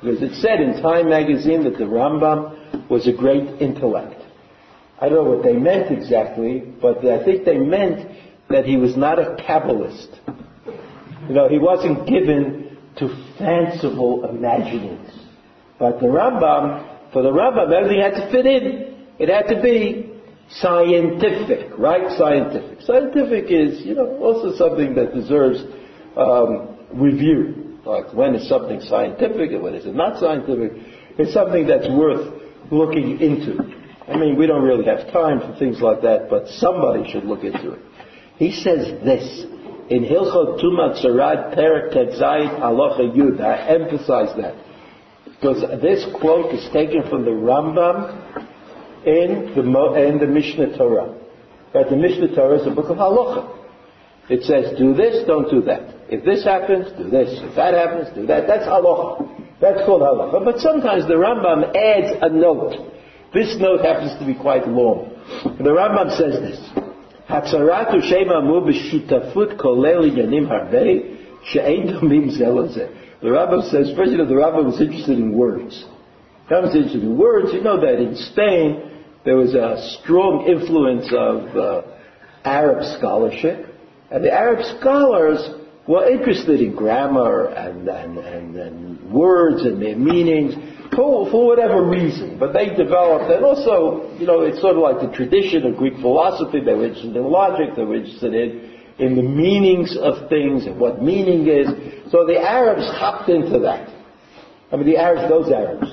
[0.00, 4.22] Because it said in Time magazine that the Rambam was a great intellect.
[4.98, 8.10] I don't know what they meant exactly, but I think they meant
[8.48, 10.18] that he was not a Kabbalist.
[11.28, 15.10] You know, he wasn't given to fanciful imaginings.
[15.78, 19.06] But the Rambam, for the Rambam, everything had to fit in.
[19.18, 20.12] It had to be
[20.48, 22.16] scientific, right?
[22.16, 22.82] Scientific.
[22.82, 25.62] Scientific is, you know, also something that deserves
[26.16, 27.78] um, review.
[27.84, 30.72] Like when is something scientific and when is it not scientific?
[31.18, 33.58] It's something that's worth looking into.
[34.08, 37.44] I mean, we don't really have time for things like that, but somebody should look
[37.44, 37.80] into it.
[38.36, 39.44] He says this
[39.90, 43.40] in Hilchot Tumat Sarad Perak Tetzayit Halacha Yud.
[43.40, 44.54] I emphasize that
[45.40, 48.46] because this quote is taken from the Rambam
[49.06, 51.14] in the, in the Mishnah Torah.
[51.72, 53.50] But The Mishnah Torah is a book of halacha.
[54.30, 55.94] It says, do this, don't do that.
[56.08, 57.28] If this happens, do this.
[57.42, 58.46] If that happens, do that.
[58.46, 59.60] That's halacha.
[59.60, 60.44] That's called halacha.
[60.44, 62.92] But sometimes the Rambam adds a note.
[63.34, 65.10] This note happens to be quite long.
[65.58, 66.60] The Rambam says this.
[67.28, 70.46] Hatzaratu shema mu b'shutafut kolel yanim
[71.44, 72.30] she'ein domim.
[73.24, 75.82] The Rambam says, first you know, the Rambam was interested in words.
[76.46, 77.54] The Rambam was interested in words.
[77.54, 81.82] You know that in Spain, there was a strong influence of uh,
[82.44, 83.64] Arab scholarship,
[84.10, 85.40] and the Arab scholars
[85.88, 90.52] were interested in grammar and, and, and, and words and their meanings
[90.94, 92.38] for, for whatever reason.
[92.38, 95.94] But they developed, and also, you know, it's sort of like the tradition of Greek
[95.94, 96.60] philosophy.
[96.60, 97.74] They were interested in logic.
[97.74, 101.66] They were interested in in the meanings of things and what meaning is.
[102.10, 103.88] So the Arabs hopped into that.
[104.72, 105.86] I mean, the Arabs, those Arabs,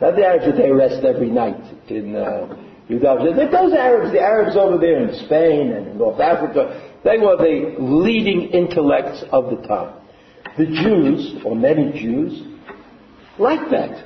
[0.00, 2.46] not the Arabs that they arrest every night in uh,
[2.88, 7.36] But those Arabs, the Arabs over there in Spain and in North Africa, they were
[7.36, 9.94] the leading intellects of the time.
[10.58, 12.42] The Jews, or many Jews,
[13.38, 14.04] liked that.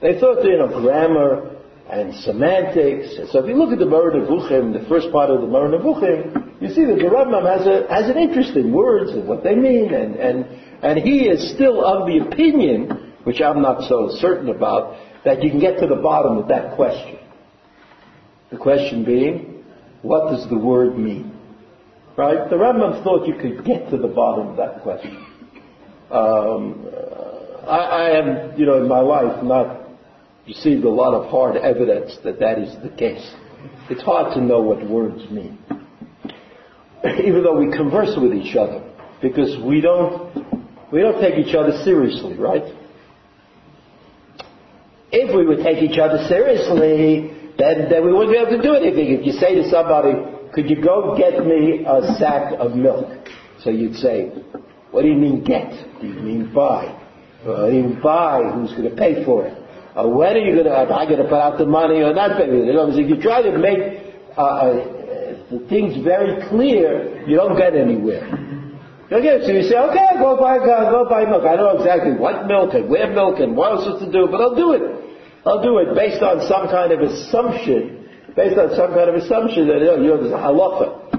[0.00, 1.59] They thought, you know, grammar
[1.90, 3.32] and semantics.
[3.32, 6.62] So if you look at the Moreh Nevuchim, the first part of the Moreh Nevuchim,
[6.62, 9.54] you see that the Rambam has, a, has an interest in words and what they
[9.54, 10.44] mean, and, and,
[10.82, 15.50] and he is still of the opinion, which I'm not so certain about, that you
[15.50, 17.18] can get to the bottom of that question.
[18.50, 19.64] The question being,
[20.02, 21.36] what does the word mean?
[22.16, 22.48] Right?
[22.48, 25.16] The Rambam thought you could get to the bottom of that question.
[26.10, 26.86] Um,
[27.66, 29.89] I, I am, you know, in my life not
[30.50, 33.24] received a lot of hard evidence that that is the case.
[33.88, 35.58] It's hard to know what words mean.
[37.24, 38.82] Even though we converse with each other,
[39.22, 40.34] because we don't,
[40.92, 42.64] we don't take each other seriously, right?
[45.12, 48.74] If we would take each other seriously, then, then we wouldn't be able to do
[48.74, 49.20] anything.
[49.20, 50.14] If you say to somebody,
[50.52, 53.06] could you go get me a sack of milk?
[53.62, 54.30] So you'd say,
[54.90, 55.70] what do you mean get?
[56.00, 56.96] Do you mean buy?
[57.44, 58.42] What do you mean buy?
[58.54, 59.59] Who's going to pay for it?
[59.96, 62.40] Uh, when are you going to, I going to put out the money or not?
[62.40, 67.74] In other if you try to make uh, uh, things very clear, you don't get
[67.74, 68.22] anywhere.
[69.10, 71.42] Okay, so you say, okay, go buy, go, buy milk.
[71.42, 74.40] I don't know exactly what milk and where milk and what else to do, but
[74.40, 74.82] I'll do it.
[75.44, 79.66] I'll do it based on some kind of assumption, based on some kind of assumption
[79.66, 81.10] that, you know, you know there's a halacha.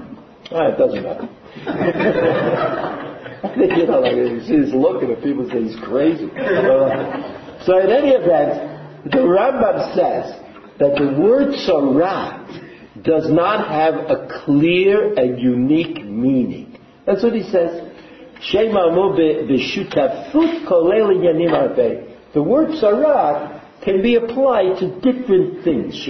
[0.48, 1.28] Ah, it doesn't matter.
[3.76, 6.32] you know, like, you see this look and people say he's crazy.
[7.64, 10.34] So in any event, the Rambam says
[10.78, 12.46] that the word Sarah
[13.02, 16.78] does not have a clear and unique meaning.
[17.06, 17.90] That's what he says.
[22.34, 26.08] The word sarat can be applied to different things.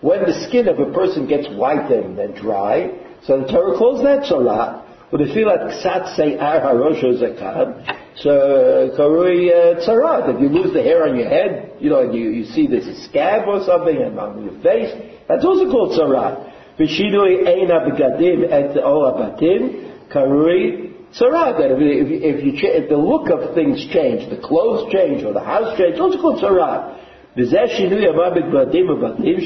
[0.00, 2.90] When the skin of a person gets whitened and dry,
[3.24, 4.89] so the Torah calls that sarat.
[5.09, 10.35] When they feel like ksat se'ar harosho zakad, so karui uh, tzarat.
[10.35, 12.87] If you lose the hair on your head, you know, and you, you see there's
[12.87, 14.91] a scab or something on your face,
[15.27, 16.51] that's also called tzarat.
[16.79, 21.59] V'shinui eina begadim et abatim karui tzarat.
[21.59, 25.43] If, if, if, you, if the look of things change, the clothes change, or the
[25.43, 27.01] house change, also called tzarat.
[27.37, 29.37] וזה שינוי המוות בבתים ובתים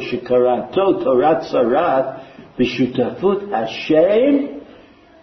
[0.00, 2.04] שקראתו תורת צרת
[2.57, 4.61] B'shutafut Hashem.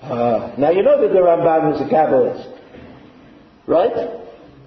[0.02, 0.52] Ah.
[0.58, 2.58] Now you know that the Ramban was a Kabbalist,
[3.66, 4.20] right?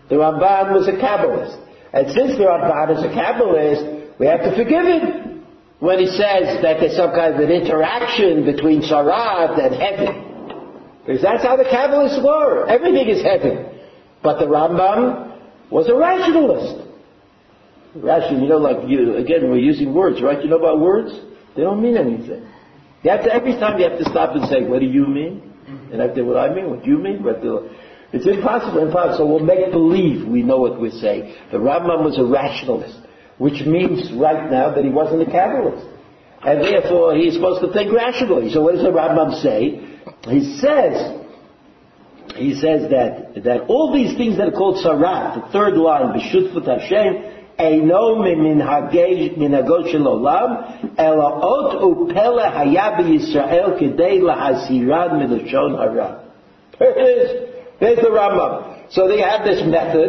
[0.09, 1.59] The Ramban was a Kabbalist,
[1.93, 5.45] and since the Ramban is a Kabbalist, we have to forgive him
[5.79, 10.23] when he says that there's some kind of an interaction between Sarat and heaven,
[11.05, 12.65] because that's how the Kabbalists were.
[12.67, 13.67] Everything is heaven,
[14.23, 15.37] but the Rambam
[15.69, 16.87] was a rationalist.
[17.95, 20.41] Rational, you know, like you again, we're using words, right?
[20.41, 21.11] You know about words?
[21.55, 22.47] They don't mean anything.
[23.05, 25.53] You have to, every time you have to stop and say, what do you mean?
[25.93, 27.21] And after what I mean, what do you mean?
[27.23, 27.69] What do,
[28.11, 29.17] it's impossible, impossible.
[29.17, 31.35] So we'll make believe we know what we're saying.
[31.51, 32.97] The Rambam was a rationalist,
[33.37, 35.85] which means right now that he wasn't a Kabbalist.
[36.41, 38.51] And therefore he's supposed to think rationally.
[38.51, 39.85] So what does the Rambam say?
[40.27, 41.21] He says,
[42.35, 46.65] he says that, that all these things that are called sarat, the third line, b'shutfut
[46.65, 50.54] Hashem, אינו ממנהגו של עולם,
[50.98, 56.08] אלא אות ופלא היה בישראל כדי להסירן מלשון הרע.
[56.78, 57.30] There it is.
[57.80, 58.52] There's the Rambam.
[58.90, 60.08] So they have this method.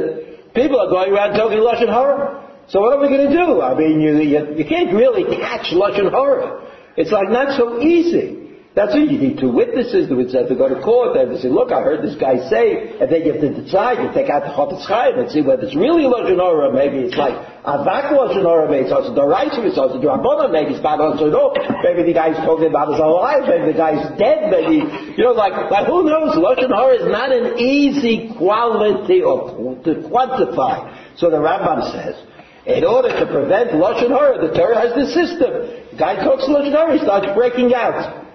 [0.54, 2.42] People are going around talking Lashon Hara.
[2.68, 3.62] So what are we going to do?
[3.62, 6.62] I mean, you, you, you can't really catch Lashon Hara.
[6.96, 8.45] It's like not so easy.
[8.77, 9.09] That's it.
[9.09, 10.05] You need two witnesses.
[10.05, 11.17] The witnesses have to go to court.
[11.17, 13.49] They have to say, look, I heard this guy say, and then you have to
[13.49, 14.05] decide.
[14.05, 16.69] You take out the Chofetz Chaim and see whether it's really Lashon Hara.
[16.77, 17.33] Maybe it's like
[17.65, 18.69] Avak Lashon Hara.
[18.69, 19.65] Maybe it's also Doraisa.
[19.65, 20.53] It's also Drabona.
[20.53, 21.57] Maybe it's also no.
[21.89, 23.49] Maybe the guy's talking about his life.
[23.49, 24.53] Maybe the guy's dead.
[24.53, 24.85] Maybe,
[25.17, 26.37] you know, like, like who knows?
[26.37, 31.17] Lashon Hara is not an easy quality to quantify.
[31.17, 32.21] So the Rambam says,
[32.69, 35.65] in order to prevent Lashon Hara, the Torah has this system.
[35.65, 38.26] The guy talks Lashon Hara, he starts breaking out.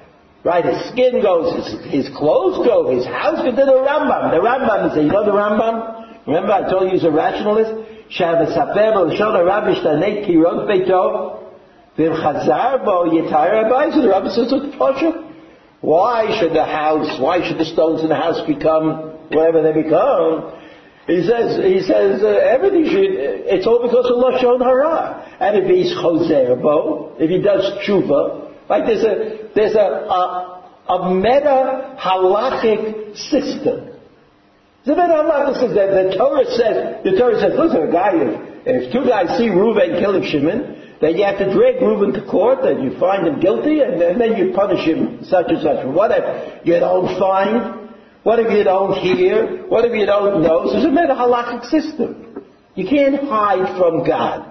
[0.44, 4.32] Right, his skin goes, his, his clothes go, his house goes to the Rambam.
[4.32, 6.26] The Rambam is, you know the Rambam?
[6.26, 7.72] Remember I told you he's a rationalist?
[8.10, 11.38] Shavasaper b'lshon ha'rab yishtanei kirot beito
[11.96, 13.94] chazar bo yitayar abayis.
[13.94, 15.32] So the Rambam says, look, Tosha,
[15.82, 20.58] why should the house, why should the stones in the house become whatever they become?
[21.06, 23.14] He says, he says, uh, everything should,
[23.46, 25.38] it's all because of Lashon Hara.
[25.40, 31.14] And if he's Choserbo, if he does tshuva, like there's a, there's a, a, a
[31.14, 34.00] meta halachic system.
[34.86, 35.76] The meta halachic system.
[35.76, 38.32] The, the Torah says, the Torah says, listen, a guy, if,
[38.64, 42.64] if two guys see Reuben killing Shimon, then you have to drag Reuben to court
[42.64, 45.86] and you find him guilty and, and then you punish him such and such.
[45.86, 47.92] What if you don't find?
[48.24, 49.68] What if you don't hear?
[49.68, 50.68] What if you don't know?
[50.68, 52.46] So there's a meta halachic system.
[52.76, 54.51] You can't hide from God.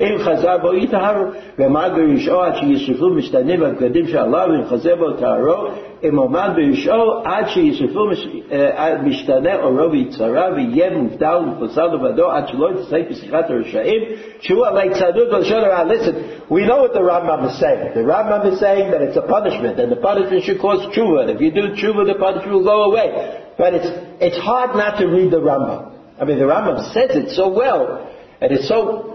[0.00, 1.22] אם חזר בו יטהר
[1.58, 5.68] ועמד בראשו עד שישרפו משתנים הבגדים שעליו אם חזר בו טהרו
[6.08, 8.04] אם עמד בראשו עד שישרפו
[9.02, 14.02] משתנה אורו ויצרה ויהיה מובדל ומפוסל לבדו עד שלא יתעסק בשיחת הרשעים
[14.40, 16.14] שהוא עלי צדוק ולשון הרע listen
[16.50, 19.78] we know what the Rambam is saying the Rambam is saying that it's a punishment
[19.80, 22.82] and the punishment should cause tshuva and if you do tshuva the punishment will go
[22.90, 23.08] away
[23.58, 25.80] but it's it's hard not to read the Rambam
[26.20, 27.82] I mean the Rambam says it so well
[28.40, 29.14] and it's so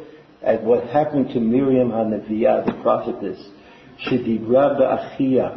[0.42, 3.50] at what happened to Miriam HaNeviah, the prophetess,
[3.98, 5.48] שדיברה באחיה,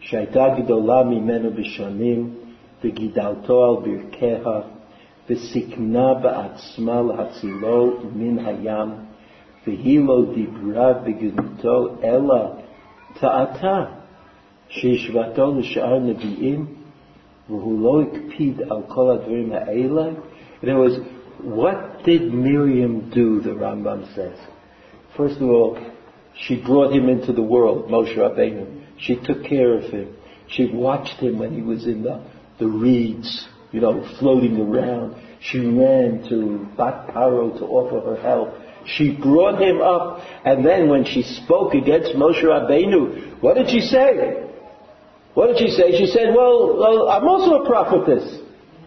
[0.00, 2.34] שהייתה גדולה ממנו בשונים,
[2.84, 4.60] וגידלתו על ברכיה,
[5.30, 8.88] וסיכנה בעצמה להצילו מן הים,
[9.66, 12.46] והיא לא דיברה בגדולתו, אלא
[13.20, 13.84] טעתה,
[14.68, 16.66] שהשוותו לשאר נביאים,
[17.48, 20.10] והוא לא הקפיד על כל הדברים האלה.
[20.62, 20.98] In other words,
[21.43, 24.37] what did Miriam do, the Rambam says?
[25.15, 25.77] First of all,
[26.35, 28.85] she brought him into the world, Moshe Rabbeinu.
[28.97, 30.15] She took care of him.
[30.47, 32.23] She watched him when he was in the,
[32.59, 35.15] the reeds, you know, floating around.
[35.41, 38.53] She ran to Bat Paro to offer her help.
[38.85, 43.79] She brought him up, and then when she spoke against Moshe Rabbeinu, what did she
[43.79, 44.49] say?
[45.33, 45.97] What did she say?
[45.97, 48.42] She said, well, well I'm also a prophetess.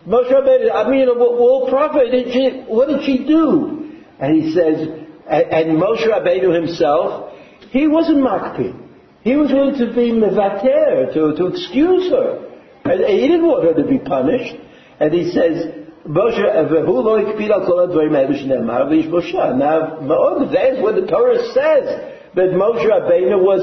[0.07, 4.01] Moshe Rabbeinu, I mean, well, prophet, did she, what did she do?
[4.20, 4.88] And he says,
[5.30, 7.34] and, and Moshe Rabbeinu himself,
[7.70, 8.78] he wasn't makpid.
[9.22, 12.47] He was willing to be mevater, to, to excuse her.
[12.84, 14.55] And he didn't want her to be punished.
[14.99, 15.68] And he says,
[16.07, 19.53] Moshe, והוא לא הקפיד על כל הדברים האלו שנאמר, ואיש משה.
[19.53, 21.86] Now, מאוד, that's what the Torah says,
[22.34, 23.62] that Moshe Rabbeinu was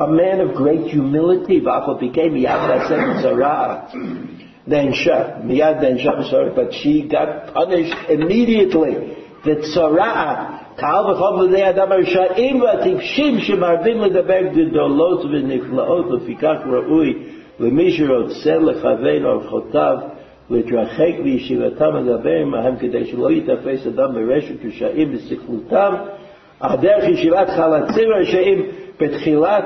[0.00, 3.76] a man of great humility, ואף על פי כן מיד לעשות צרה.
[4.68, 9.16] Nensha, miyad nensha, sorry, but she got punished immediately.
[9.44, 17.14] The tzara, קהל וחום לידי אדם הרשעים והטיפשים שמרבים לדבר גדולות ונפלאות, לפיכך ראוי
[17.60, 19.96] למי שרוצה לכוון אורחותיו
[20.50, 25.94] להתרחק בישיבתם לדבר עמהם כדי שלא ייתפס אדם ברשת רשעים בסכלותם,
[26.60, 28.62] על דרך ישיבת חלצים רשעים
[29.00, 29.64] בתחילת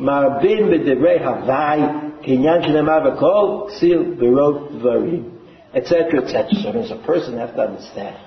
[0.00, 1.80] מרבים בדברי הוואי
[2.25, 5.31] kinyan shenema v'kol ksil Berot dvarim,
[5.73, 6.47] etc., etc.
[6.63, 8.17] So as a person has to understand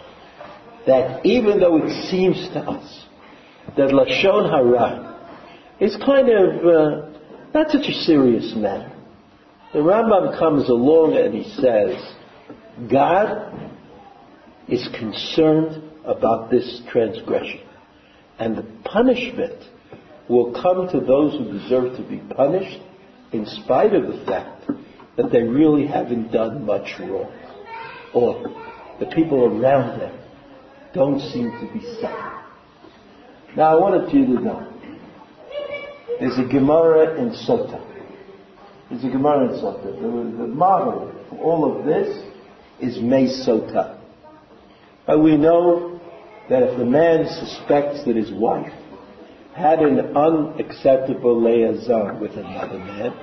[0.87, 3.07] that even though it seems to us
[3.77, 5.15] that lashon hara
[5.81, 7.19] is kind of uh,
[7.55, 8.93] not such a serious matter,
[9.73, 11.97] the Rambam comes along and he says,
[12.91, 13.53] God
[14.69, 17.61] is concerned about this transgression.
[18.39, 19.63] And the punishment
[20.29, 22.81] will come to those who deserve to be punished,
[23.35, 24.71] in spite of the fact
[25.17, 27.33] that they really haven't done much wrong.
[28.13, 28.45] Or
[29.01, 30.19] the people around them
[30.95, 32.45] don't seem to be suffering.
[33.57, 34.73] Now I wanted you to know,
[36.21, 37.85] there's a Gemara in Sota.
[38.89, 39.85] There's a Gemara in Sota.
[39.85, 42.25] The, the model for all of this
[42.81, 43.99] is Sota.
[45.07, 46.01] But we know
[46.49, 48.73] that if a man suspects that his wife
[49.55, 53.15] had an unacceptable liaison with another man,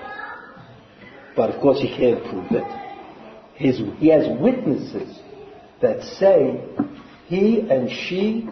[1.36, 2.82] but of course he can't prove it.
[3.56, 5.20] His, he has witnesses
[5.82, 6.64] that say
[7.28, 8.48] he and she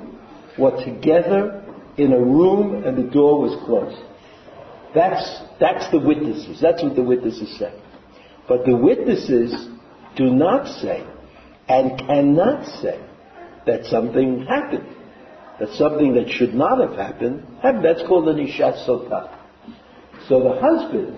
[0.58, 1.64] were together
[1.98, 4.02] in a room and the door was closed.
[4.94, 6.60] That's, that's the witnesses.
[6.62, 7.74] That's what the witnesses say.
[8.48, 9.68] But the witnesses
[10.16, 11.06] do not say
[11.68, 13.00] and cannot say
[13.66, 14.88] that something happened.
[15.60, 17.84] That something that should not have happened happened.
[17.84, 19.36] That's called an Ishat Sotah.
[20.28, 21.18] So the husband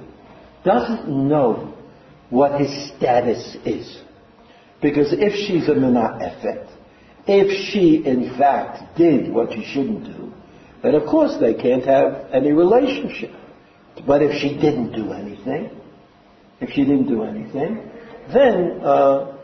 [0.64, 1.74] doesn't know
[2.30, 4.02] what his status is.
[4.82, 6.68] Because if she's a Mena'efet,
[7.28, 10.34] if she in fact did what she shouldn't do,
[10.82, 13.32] then of course they can't have any relationship.
[14.08, 15.70] But if she didn't do anything,
[16.60, 17.90] if she didn't do anything,
[18.34, 19.38] then uh,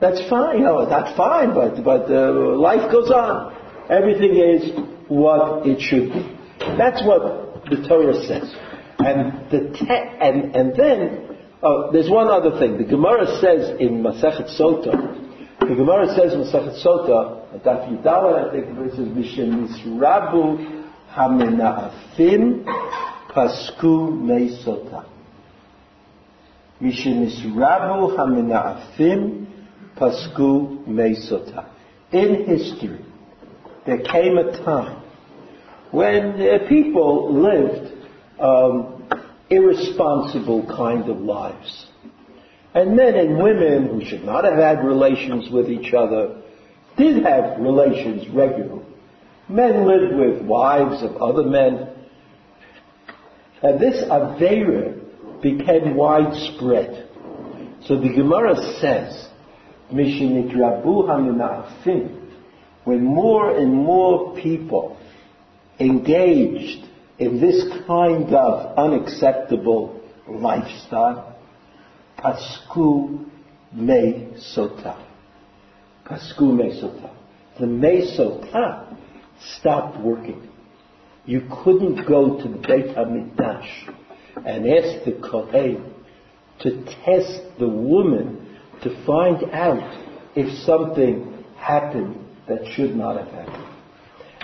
[0.00, 0.58] that's fine.
[0.58, 3.59] You know, that's fine, but but uh, life goes on.
[3.90, 4.70] Everything is
[5.08, 6.38] what it should be.
[6.78, 8.54] That's what the Torah says.
[8.98, 12.78] And the te- and and then oh, there's one other thing.
[12.78, 15.28] The Gemara says in Masechet Sota.
[15.60, 22.64] The Gemara says in Masechet Sota, Daf Yudala, I think says Mishem Misrabu Hamenaafim
[23.30, 25.04] Pasku Meisota.
[26.80, 29.46] Mishenisrabu Hamenaafim
[29.96, 31.66] Pasku Meisota.
[32.12, 33.04] In history,
[33.90, 35.02] there came a time
[35.90, 37.92] when people lived
[38.38, 39.08] um,
[39.50, 41.86] irresponsible kind of lives.
[42.72, 46.40] And men and women who should not have had relations with each other
[46.96, 48.84] did have relations regularly.
[49.48, 51.88] Men lived with wives of other men.
[53.60, 57.08] And this Avera became widespread.
[57.86, 59.28] So the Gemara says,
[59.92, 62.19] Mishinitrabu Haminafim,
[62.84, 64.96] when more and more people
[65.78, 66.86] engaged
[67.18, 71.36] in this kind of unacceptable lifestyle,
[72.18, 73.28] Pasku
[73.72, 74.96] Me Sota.
[76.06, 77.14] Pasku Me Sota.
[77.58, 78.96] The Me Sota
[79.58, 80.48] stopped working.
[81.26, 83.94] You couldn't go to Beit HaMikdash
[84.36, 85.94] and ask the Kohen
[86.60, 89.98] to test the woman to find out
[90.34, 93.66] if something happened that should not have happened.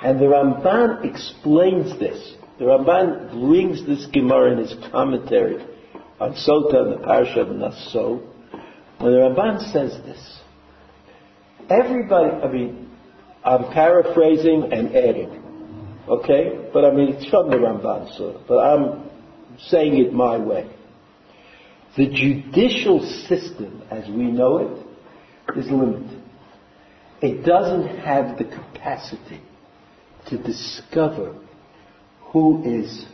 [0.02, 2.34] And the Ramban explains this.
[2.58, 5.64] The Ramban brings this Gemara in his commentary
[6.20, 8.22] on Sota and the Parsha of Naso.
[8.98, 10.40] When the Ramban says this,
[11.68, 12.90] everybody, I mean,
[13.44, 15.42] I'm paraphrasing and adding,
[16.08, 16.70] okay?
[16.72, 19.10] But I mean, it's from the Ramban, so, but I'm
[19.68, 20.70] saying it my way.
[21.96, 26.15] The judicial system, as we know it, is limited.
[27.22, 29.40] It doesn't have the capacity
[30.28, 31.34] to discover
[32.20, 33.06] who is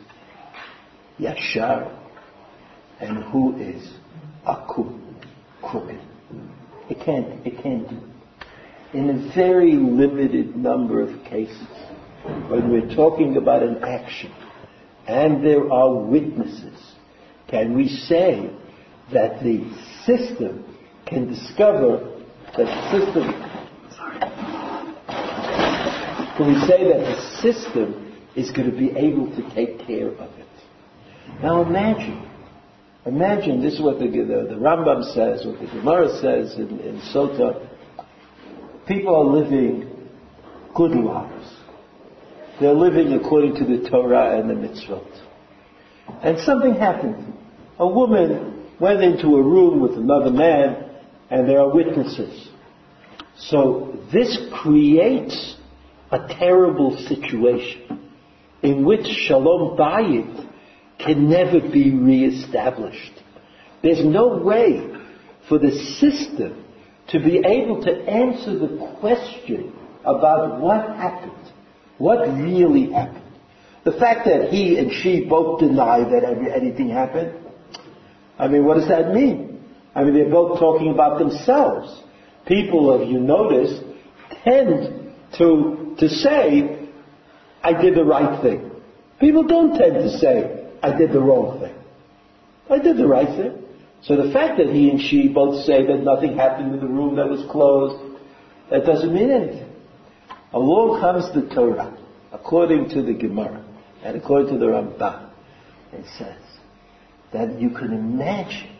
[1.20, 1.96] Yashar
[3.00, 3.88] and who is
[4.46, 5.00] Akum,
[5.62, 6.00] crooked.
[6.90, 8.00] It can't, it can't do.
[8.92, 11.68] In a very limited number of cases,
[12.48, 14.32] when we're talking about an action
[15.06, 16.94] and there are witnesses,
[17.48, 18.50] can we say
[19.12, 19.64] that the
[20.04, 20.64] system
[21.06, 22.12] can discover
[22.56, 23.51] that the system,
[26.36, 30.30] can we say that the system is going to be able to take care of
[30.38, 30.48] it?
[31.42, 32.28] Now imagine,
[33.04, 37.00] imagine, this is what the, the, the Rambam says, what the Gemara says in, in
[37.14, 37.68] Sota.
[38.86, 39.90] People are living
[40.74, 41.54] good lives.
[42.60, 45.20] They're living according to the Torah and the mitzvot.
[46.22, 47.34] And something happened.
[47.78, 50.90] A woman went into a room with another man,
[51.30, 52.48] and there are witnesses.
[53.36, 55.56] So this creates
[56.12, 58.10] a terrible situation
[58.62, 60.48] in which Shalom Bayit
[60.98, 63.12] can never be reestablished.
[63.82, 64.88] There's no way
[65.48, 66.64] for the system
[67.08, 71.52] to be able to answer the question about what happened,
[71.98, 73.18] what really happened.
[73.84, 77.36] The fact that he and she both deny that anything happened,
[78.38, 79.64] I mean, what does that mean?
[79.94, 82.00] I mean, they're both talking about themselves.
[82.46, 83.80] People, if you notice,
[84.44, 85.01] tend
[85.38, 86.88] to, to say,
[87.62, 88.70] I did the right thing.
[89.20, 91.74] People don't tend to say, I did the wrong thing.
[92.68, 93.62] I did the right thing.
[94.02, 97.16] So the fact that he and she both say that nothing happened in the room
[97.16, 98.18] that was closed,
[98.70, 99.70] that doesn't mean anything.
[100.52, 101.96] Along comes the Torah,
[102.32, 103.64] according to the Gemara,
[104.02, 105.30] and according to the Rambam,
[105.92, 106.36] it says
[107.32, 108.72] that you can imagine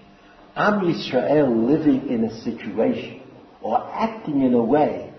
[0.55, 3.23] Am Yisrael living in a situation
[3.63, 5.12] or acting in a way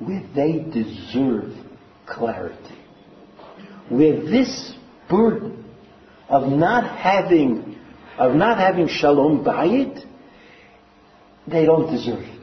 [0.00, 1.54] where they deserve
[2.06, 2.78] clarity.
[3.88, 4.74] Where this
[5.08, 5.64] burden
[6.28, 7.76] of not having
[8.18, 10.04] of not having shalom bayit,
[11.46, 12.38] they don't deserve it.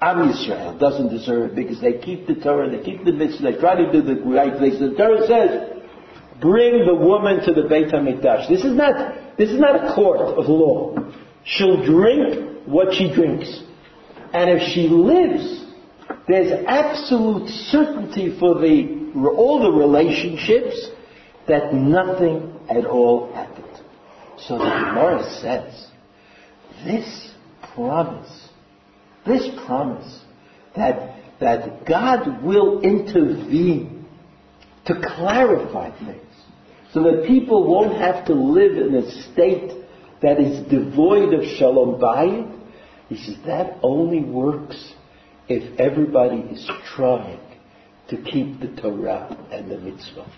[0.00, 3.58] Am Yisrael doesn't deserve it because they keep the Torah, they keep the mitzvah, they
[3.58, 4.78] try to do the right things.
[4.78, 5.82] The Torah says,
[6.40, 8.48] bring the woman to the Beit HaMikdash.
[8.48, 10.94] This is not, this is not a court of law.
[11.44, 13.62] She'll drink what she drinks.
[14.34, 15.63] And if she lives,
[16.28, 20.88] there's absolute certainty for the, all the relationships
[21.48, 23.64] that nothing at all happened.
[24.38, 25.86] So the Gemara says,
[26.84, 27.30] this
[27.74, 28.48] promise,
[29.26, 30.20] this promise
[30.76, 34.06] that, that God will intervene
[34.86, 36.20] to clarify things
[36.92, 39.72] so that people won't have to live in a state
[40.22, 42.50] that is devoid of shalom bayit,
[43.08, 44.94] he says that only works
[45.48, 47.40] if everybody is trying
[48.08, 50.30] to keep the Torah and the mitzvot.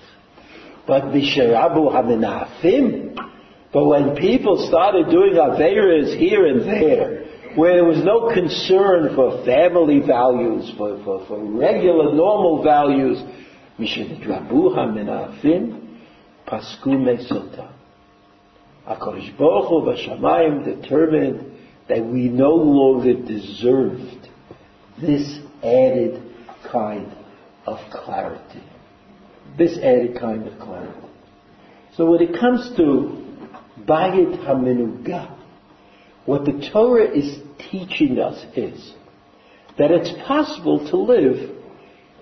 [0.86, 3.16] But Bisharabu Hamenafim,
[3.72, 7.26] but when people started doing Averas here and there,
[7.56, 13.18] where there was no concern for family values, for, for, for regular, normal values,
[13.78, 15.98] Mishedrabu Hamenafim,
[16.46, 17.72] Pasku Mesota.
[18.86, 21.52] HaKadosh Baruch Hu determined
[21.88, 24.28] that we no longer deserved
[25.00, 26.22] this added
[26.70, 27.14] kind
[27.66, 28.62] of clarity.
[29.58, 31.08] This added kind of clarity.
[31.96, 33.24] So when it comes to
[33.80, 35.36] Bayit HaMenugah,
[36.24, 37.38] what the Torah is
[37.70, 38.92] teaching us is
[39.78, 41.56] that it's possible to live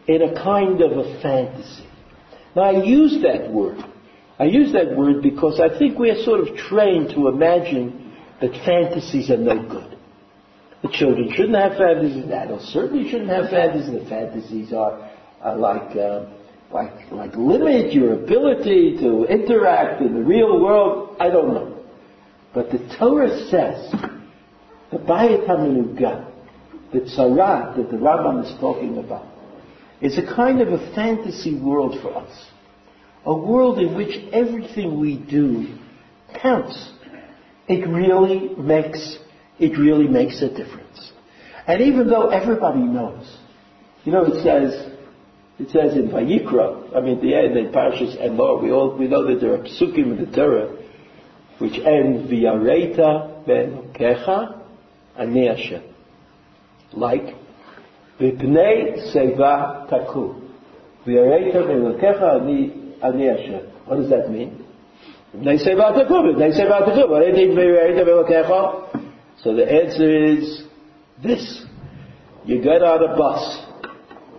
[0.06, 1.86] in a kind of a fantasy.
[2.54, 3.82] Now I use that word.
[4.38, 8.50] I use that word because I think we are sort of trained to imagine that
[8.64, 9.93] fantasies are no good.
[10.84, 15.10] The children shouldn't have fantasies, the adults certainly shouldn't have fantasies, the fantasies are,
[15.40, 16.26] are like uh,
[16.74, 21.16] like, like limit your ability to interact in the real world?
[21.20, 21.78] I don't know.
[22.52, 23.92] But the Torah says,
[24.90, 26.30] the Bayit HaMenugah,
[26.92, 29.26] the Tzarat that the Rambam is talking about,
[30.00, 32.46] is a kind of a fantasy world for us.
[33.24, 35.78] A world in which everything we do
[36.42, 36.92] counts.
[37.68, 39.16] It really makes,
[39.58, 41.12] it really makes a difference.
[41.66, 43.38] And even though everybody knows,
[44.04, 44.92] you know, it says,
[45.58, 49.08] it says in Vayikra, I mean, the end in Parshas and Emor, we all we
[49.08, 50.76] know that there are psukim in the Torah
[51.58, 54.60] which end v'yareta be'elokecha
[55.16, 55.82] ani Hashem,
[56.92, 57.34] like
[58.20, 60.34] v'pnei seva taku,
[61.06, 62.40] v'yareta be'elokecha
[63.02, 63.70] ani Hashem.
[63.86, 64.64] What does that mean?
[65.32, 67.08] They say about V'pnei seva taku, v'pnei seva taku.
[67.08, 69.03] What does it mean v'yareta be'elokecha?
[69.44, 70.64] So the answer is
[71.22, 71.64] this:
[72.44, 73.64] you get on a bus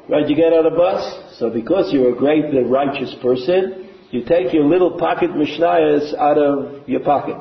[0.07, 4.23] Right, you get on a bus, so because you're a great and righteous person, you
[4.23, 7.37] take your little pocket mishnayos out of your pocket.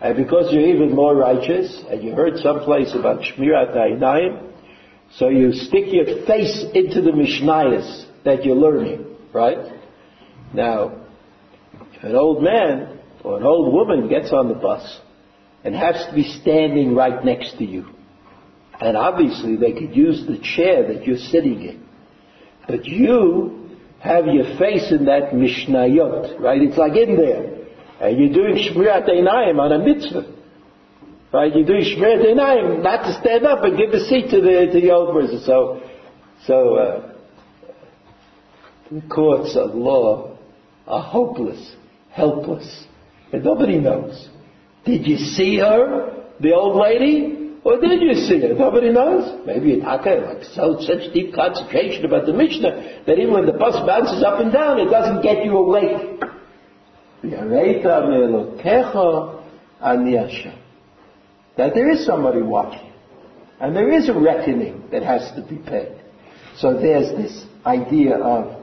[0.00, 4.50] And because you're even more righteous, and you heard someplace about Shmirat Einayim,
[5.12, 9.58] so you stick your face into the mishnayos that you're learning, right?
[10.52, 11.06] Now,
[12.00, 15.00] an old man or an old woman gets on the bus
[15.64, 17.86] and has to be standing right next to you.
[18.80, 21.86] And obviously they could use the chair that you're sitting in.
[22.66, 26.60] But you have your face in that Mishnayot, right?
[26.60, 27.62] It's like in there.
[28.00, 30.34] And you're doing Shmirat Einayim on a mitzvah.
[31.32, 31.54] Right?
[31.54, 34.80] You're doing Shmirat Einayim, not to stand up and give a seat to the, to
[34.80, 35.40] the old person.
[35.44, 35.80] So,
[36.46, 37.12] so, uh,
[39.08, 40.36] courts of law
[40.86, 41.74] are hopeless,
[42.10, 42.86] helpless,
[43.32, 44.28] and nobody knows.
[44.84, 47.38] Did you see her, the old lady?
[47.64, 48.54] Or did you see her?
[48.54, 49.46] Nobody knows.
[49.46, 53.52] Maybe it had like so such deep concentration about the Mishnah that even when the
[53.52, 56.20] bus bounces up and down, it doesn't get you awake.
[61.56, 62.90] That there is somebody watching.
[63.60, 66.00] And there is a reckoning that has to be paid.
[66.56, 68.60] So there's this idea of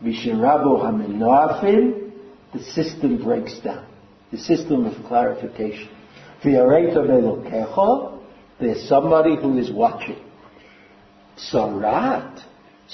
[0.00, 2.12] Vishirabu Haminafin,
[2.52, 3.86] the system breaks down.
[4.30, 5.88] The system of clarification.
[8.60, 10.16] There's somebody who is watching.
[11.52, 12.42] Sarat,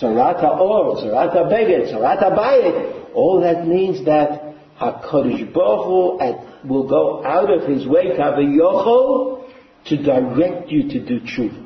[0.00, 3.14] Sarat Ha'or, Sarat Ha'beged, Sarat Ha'bayit.
[3.14, 6.18] All that means that HaKadosh Baruch Hu
[6.68, 9.44] will go out of his way, Kavayochol,
[9.86, 11.62] to direct you to do tshuva.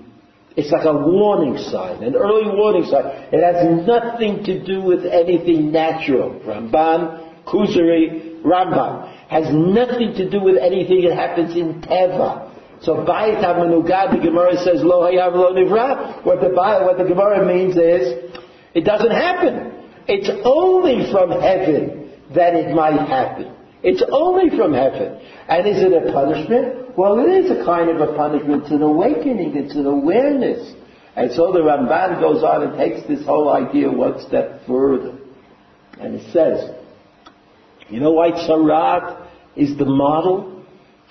[0.56, 3.06] It's like a warning sign, an early warning sign.
[3.32, 6.40] It has nothing to do with anything natural.
[6.40, 9.19] Ramban, Kuzari, Rambam.
[9.30, 12.50] Has nothing to do with anything that happens in Teva.
[12.82, 16.24] So Bayit HaMenugah, the Gemara says, Lo Hayav Lo Nivra.
[16.24, 18.32] What the, what the Gemara means is,
[18.74, 19.72] it doesn't happen.
[20.08, 23.54] It's only from heaven that it might happen.
[23.84, 25.20] It's only from heaven.
[25.48, 26.98] And is it a punishment?
[26.98, 28.64] Well, it is a kind of a punishment.
[28.64, 29.56] It's an awakening.
[29.56, 30.74] It's an awareness.
[31.14, 35.18] And so the Ramban goes on and takes this whole idea one step further.
[36.00, 36.74] And it says,
[37.88, 39.19] you know why Tzarat
[39.56, 40.64] is the model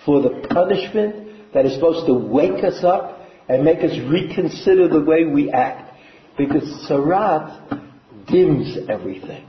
[0.05, 5.01] for the punishment that is supposed to wake us up and make us reconsider the
[5.01, 5.97] way we act?
[6.37, 7.81] Because Tzarat
[8.27, 9.45] dims everything.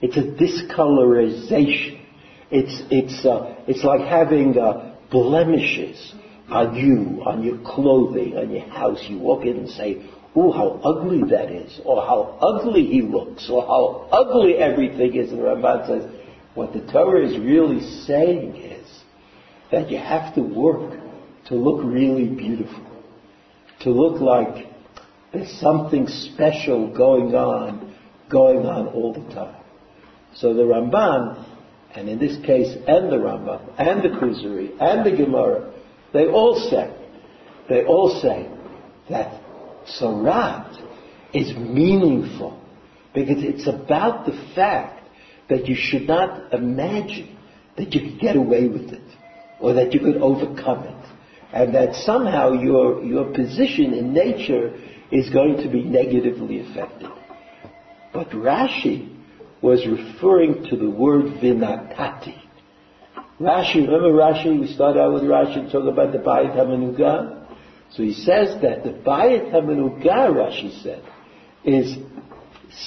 [0.00, 2.00] It's a discolorization.
[2.50, 6.14] It's, it's, uh, it's like having uh, blemishes
[6.48, 9.04] on you, on your clothing, on your house.
[9.08, 10.02] You walk in and say,
[10.36, 15.32] Ooh, how ugly that is, or how ugly he looks, or how ugly everything is.
[15.32, 16.17] And the says,
[16.58, 18.84] what the Torah is really saying is
[19.70, 20.98] that you have to work
[21.46, 22.84] to look really beautiful,
[23.82, 24.66] to look like
[25.32, 27.94] there's something special going on,
[28.28, 29.62] going on all the time.
[30.34, 31.46] So the Ramban,
[31.94, 35.72] and in this case, and the Rambam, and the Kuzari, and the Gemara,
[36.12, 36.92] they all say,
[37.68, 38.50] they all say
[39.08, 39.40] that
[40.00, 40.76] Sarat
[41.32, 42.60] is meaningful
[43.14, 44.97] because it's about the fact
[45.48, 47.36] that you should not imagine
[47.76, 49.02] that you could get away with it
[49.60, 51.08] or that you could overcome it
[51.52, 54.74] and that somehow your, your position in nature
[55.10, 57.08] is going to be negatively affected.
[58.12, 59.16] But Rashi
[59.62, 62.42] was referring to the word vinatati.
[63.40, 67.46] Rashi, remember Rashi, we started out with Rashi and talk about the Bayit HaMenugah?
[67.92, 71.02] So he says that the Bayit HaMenugah, Rashi said,
[71.64, 71.96] is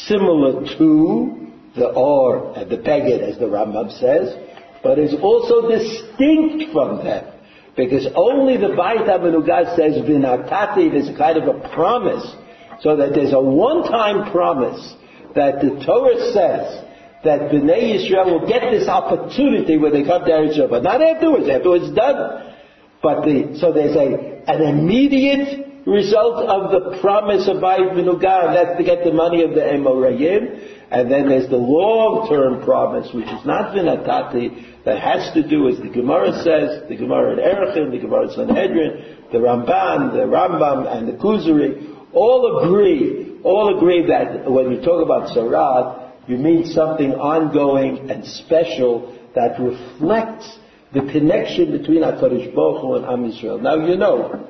[0.07, 4.35] similar to the or and the beged, as the Rambam says,
[4.83, 7.33] but is also distinct from them.
[7.75, 12.35] Because only the Bayit HaMenugah says, vinatati, there's a kind of a promise,
[12.81, 14.95] so that there's a one-time promise
[15.35, 16.83] that the Torah says
[17.23, 21.01] that Bnei Yisrael will get this opportunity when they come to Eretz Yisrael, but not
[21.01, 22.55] afterwards, afterwards it's done.
[23.01, 28.55] But the, so there's a, an immediate result of the promise of Bayit Menugah, and
[28.55, 33.25] that's to get the money of the Emorayim, and then there's the long-term promise, which
[33.25, 37.91] is not Vinatati, that has to do, as the Gemara says, the Gemara in Erechim,
[37.91, 44.05] the Gemara in Sanhedrin, the Ramban, the Rambam, and the Kuzari, all agree all agree
[44.07, 50.59] that when you talk about Sarat, you mean something ongoing and special that reflects
[50.93, 53.61] the connection between HaKadosh Baruch Hu and Am Yisrael.
[53.61, 54.47] Now you know,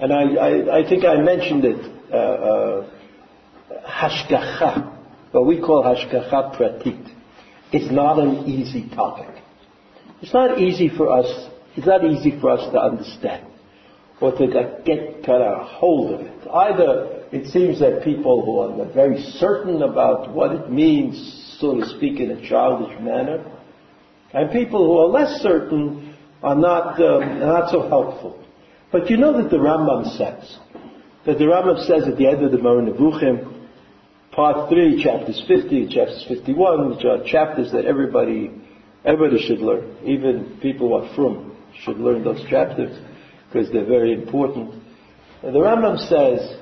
[0.00, 2.90] and I, I, I think I mentioned it, uh, uh,
[3.86, 4.97] Hashgacha,
[5.32, 7.14] what we call Hashgacha Pratit.
[7.72, 9.42] It's not an easy topic.
[10.22, 13.46] It's not easy for us, it's not easy for us to understand
[14.20, 14.46] or to
[14.84, 16.48] get kind of hold of it.
[16.48, 21.86] Either it seems that people who are very certain about what it means, so to
[21.96, 23.44] speak, in a childish manner,
[24.32, 28.44] and people who are less certain are not, um, not so helpful.
[28.90, 30.58] But you know that the Rambam says,
[31.26, 33.57] that the Rambam says at the end of the Moreh Nevuchim,
[34.38, 38.52] part 3, chapters 50, chapters 51, which are chapters that everybody,
[39.04, 39.96] everybody should learn.
[40.04, 42.96] Even people who are from should learn those chapters
[43.50, 44.80] because they're very important.
[45.42, 46.56] And the Rambam says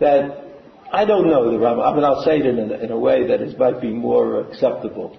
[0.00, 0.48] that,
[0.92, 3.24] I don't know the Rambam, I mean I'll say it in a, in a way
[3.28, 5.16] that is, might be more acceptable.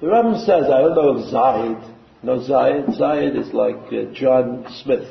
[0.00, 5.06] The Rambam says, I don't know Zayed, no Zayed, Zayed is like uh, John Smith,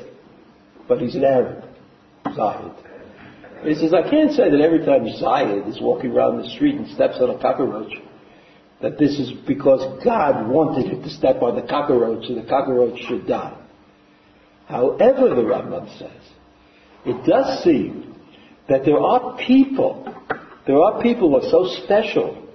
[0.87, 1.65] but he's an Arab,
[2.25, 2.94] Zayed.
[3.65, 6.87] He says, I can't say that every time Zayed is walking around the street and
[6.89, 7.93] steps on a cockroach,
[8.81, 12.99] that this is because God wanted him to step on the cockroach so the cockroach
[13.07, 13.57] should die.
[14.67, 16.21] However, the Rambam says,
[17.05, 18.15] it does seem
[18.67, 20.13] that there are people,
[20.67, 22.47] there are people who are so special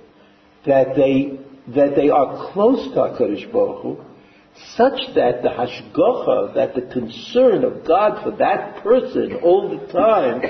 [0.67, 1.39] that they,
[1.75, 4.05] that they are close to HaKadosh Baruch Hu,
[4.77, 10.43] such that the hashgacha, that the concern of God for that person all the time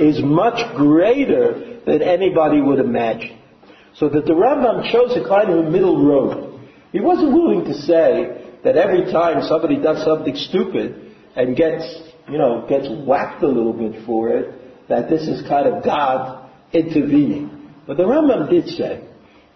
[0.00, 3.38] is much greater than anybody would imagine.
[3.94, 6.60] So that the Rambam chose a kind of a middle road.
[6.92, 11.84] He wasn't willing to say that every time somebody does something stupid and gets,
[12.28, 16.48] you know, gets whacked a little bit for it, that this is kind of God
[16.72, 17.72] intervening.
[17.86, 19.04] But the Rambam did say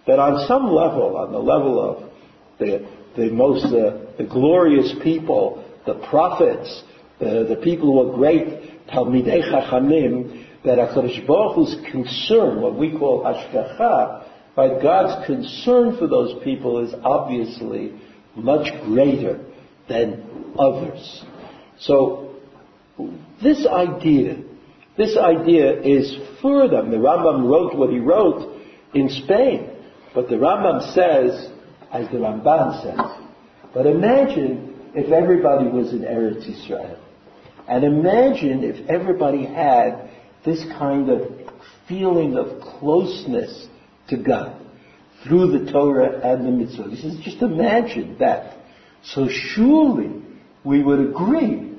[0.07, 2.11] that on some level, on the level of
[2.59, 6.82] the, the most, uh, the glorious people, the prophets,
[7.18, 12.96] the, the people who are great, Talmidei Chachamim, that HaKadosh Baruch Hu's concern, what we
[12.96, 17.92] call Hashgacha, right, God's concern for those people is obviously
[18.36, 19.44] much greater
[19.88, 21.24] than others.
[21.80, 22.36] So,
[23.42, 24.36] this idea,
[24.96, 26.82] this idea is further.
[26.82, 28.60] The Rambam wrote what he wrote
[28.94, 29.70] in Spain,
[30.14, 31.51] but the Rambam says,
[31.93, 32.99] as the Ramban says,
[33.74, 36.99] but imagine if everybody was in Eretz Israel.
[37.68, 40.11] And imagine if everybody had
[40.45, 41.30] this kind of
[41.88, 43.66] feeling of closeness
[44.09, 44.61] to God
[45.22, 46.90] through the Torah and the mitzvah.
[46.90, 48.59] He says, just imagine that.
[49.05, 50.22] So surely
[50.64, 51.72] we would agree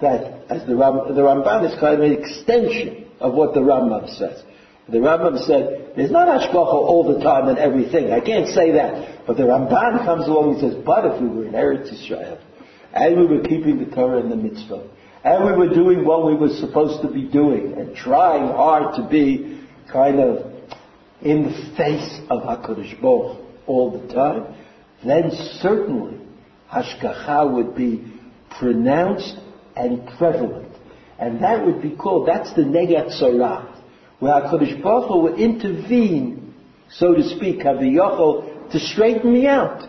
[0.00, 4.14] that as the, Ram, the Ramban is kind of an extension of what the Rambam
[4.16, 4.42] says.
[4.88, 8.12] The Rambam said, there's not hashgacha all the time and everything.
[8.12, 9.26] I can't say that.
[9.26, 12.38] But the Ramban comes along and says, but if we were in Eretz Israel,
[12.92, 14.88] and we were keeping the Torah and the mitzvah,
[15.24, 19.08] and we were doing what we were supposed to be doing, and trying hard to
[19.08, 19.60] be
[19.92, 20.52] kind of
[21.20, 24.54] in the face of HaKadosh Baruch all the time,
[25.04, 26.20] then certainly
[26.70, 28.04] Hashgacha would be
[28.50, 29.36] pronounced
[29.74, 30.72] and prevalent.
[31.18, 33.75] And that would be called, that's the Negat Tzorah,
[34.18, 36.54] where HaKadosh Baruch Hu would intervene,
[36.90, 39.88] so to speak, Haviyachol, to straighten me out.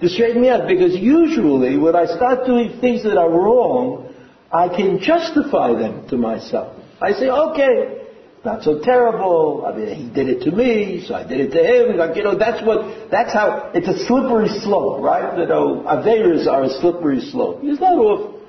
[0.00, 4.12] To straighten me out, because usually when I start doing things that are wrong,
[4.52, 6.80] I can justify them to myself.
[7.00, 8.04] I say, okay,
[8.44, 9.64] not so terrible.
[9.66, 11.96] I mean, he did it to me, so I did it to him.
[11.96, 15.38] Like, you know, that's what, that's how, it's a slippery slope, right?
[15.38, 17.64] You know, Averas are a slippery slope.
[17.64, 18.42] You start off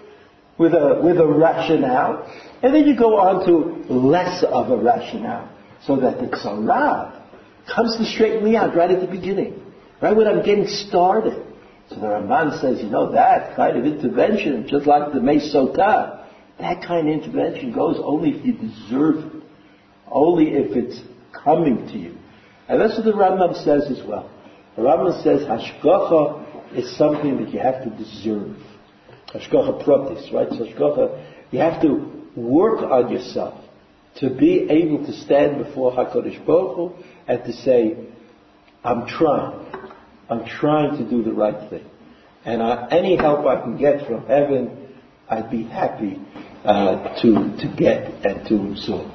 [0.58, 2.30] with a, with a rationale,
[2.62, 5.50] and then you go on to less of a rationale,
[5.86, 7.22] so that the tzara
[7.74, 9.62] comes to straighten me out right at the beginning,
[10.02, 11.46] right when I'm getting started.
[11.90, 16.26] So the Ramban says, you know, that kind of intervention, just like the Mesotah,
[16.60, 19.46] that kind of intervention goes only if you deserve it
[20.16, 21.00] only if it's
[21.34, 22.18] coming to you.
[22.68, 24.30] And that's what the Rambam says as well.
[24.76, 28.58] The Rambam says hashgacha is something that you have to deserve.
[29.34, 30.50] Hashgacha pratis, right?
[30.50, 33.64] So hashgacha, you have to work on yourself
[34.18, 36.94] to be able to stand before HaKadosh Baruch Hu
[37.28, 37.98] and to say,
[38.84, 39.66] I'm trying.
[40.30, 41.86] I'm trying to do the right thing.
[42.46, 44.94] And I, any help I can get from heaven,
[45.30, 46.20] I'd be happy
[46.64, 49.12] uh, to, to get and to absorb.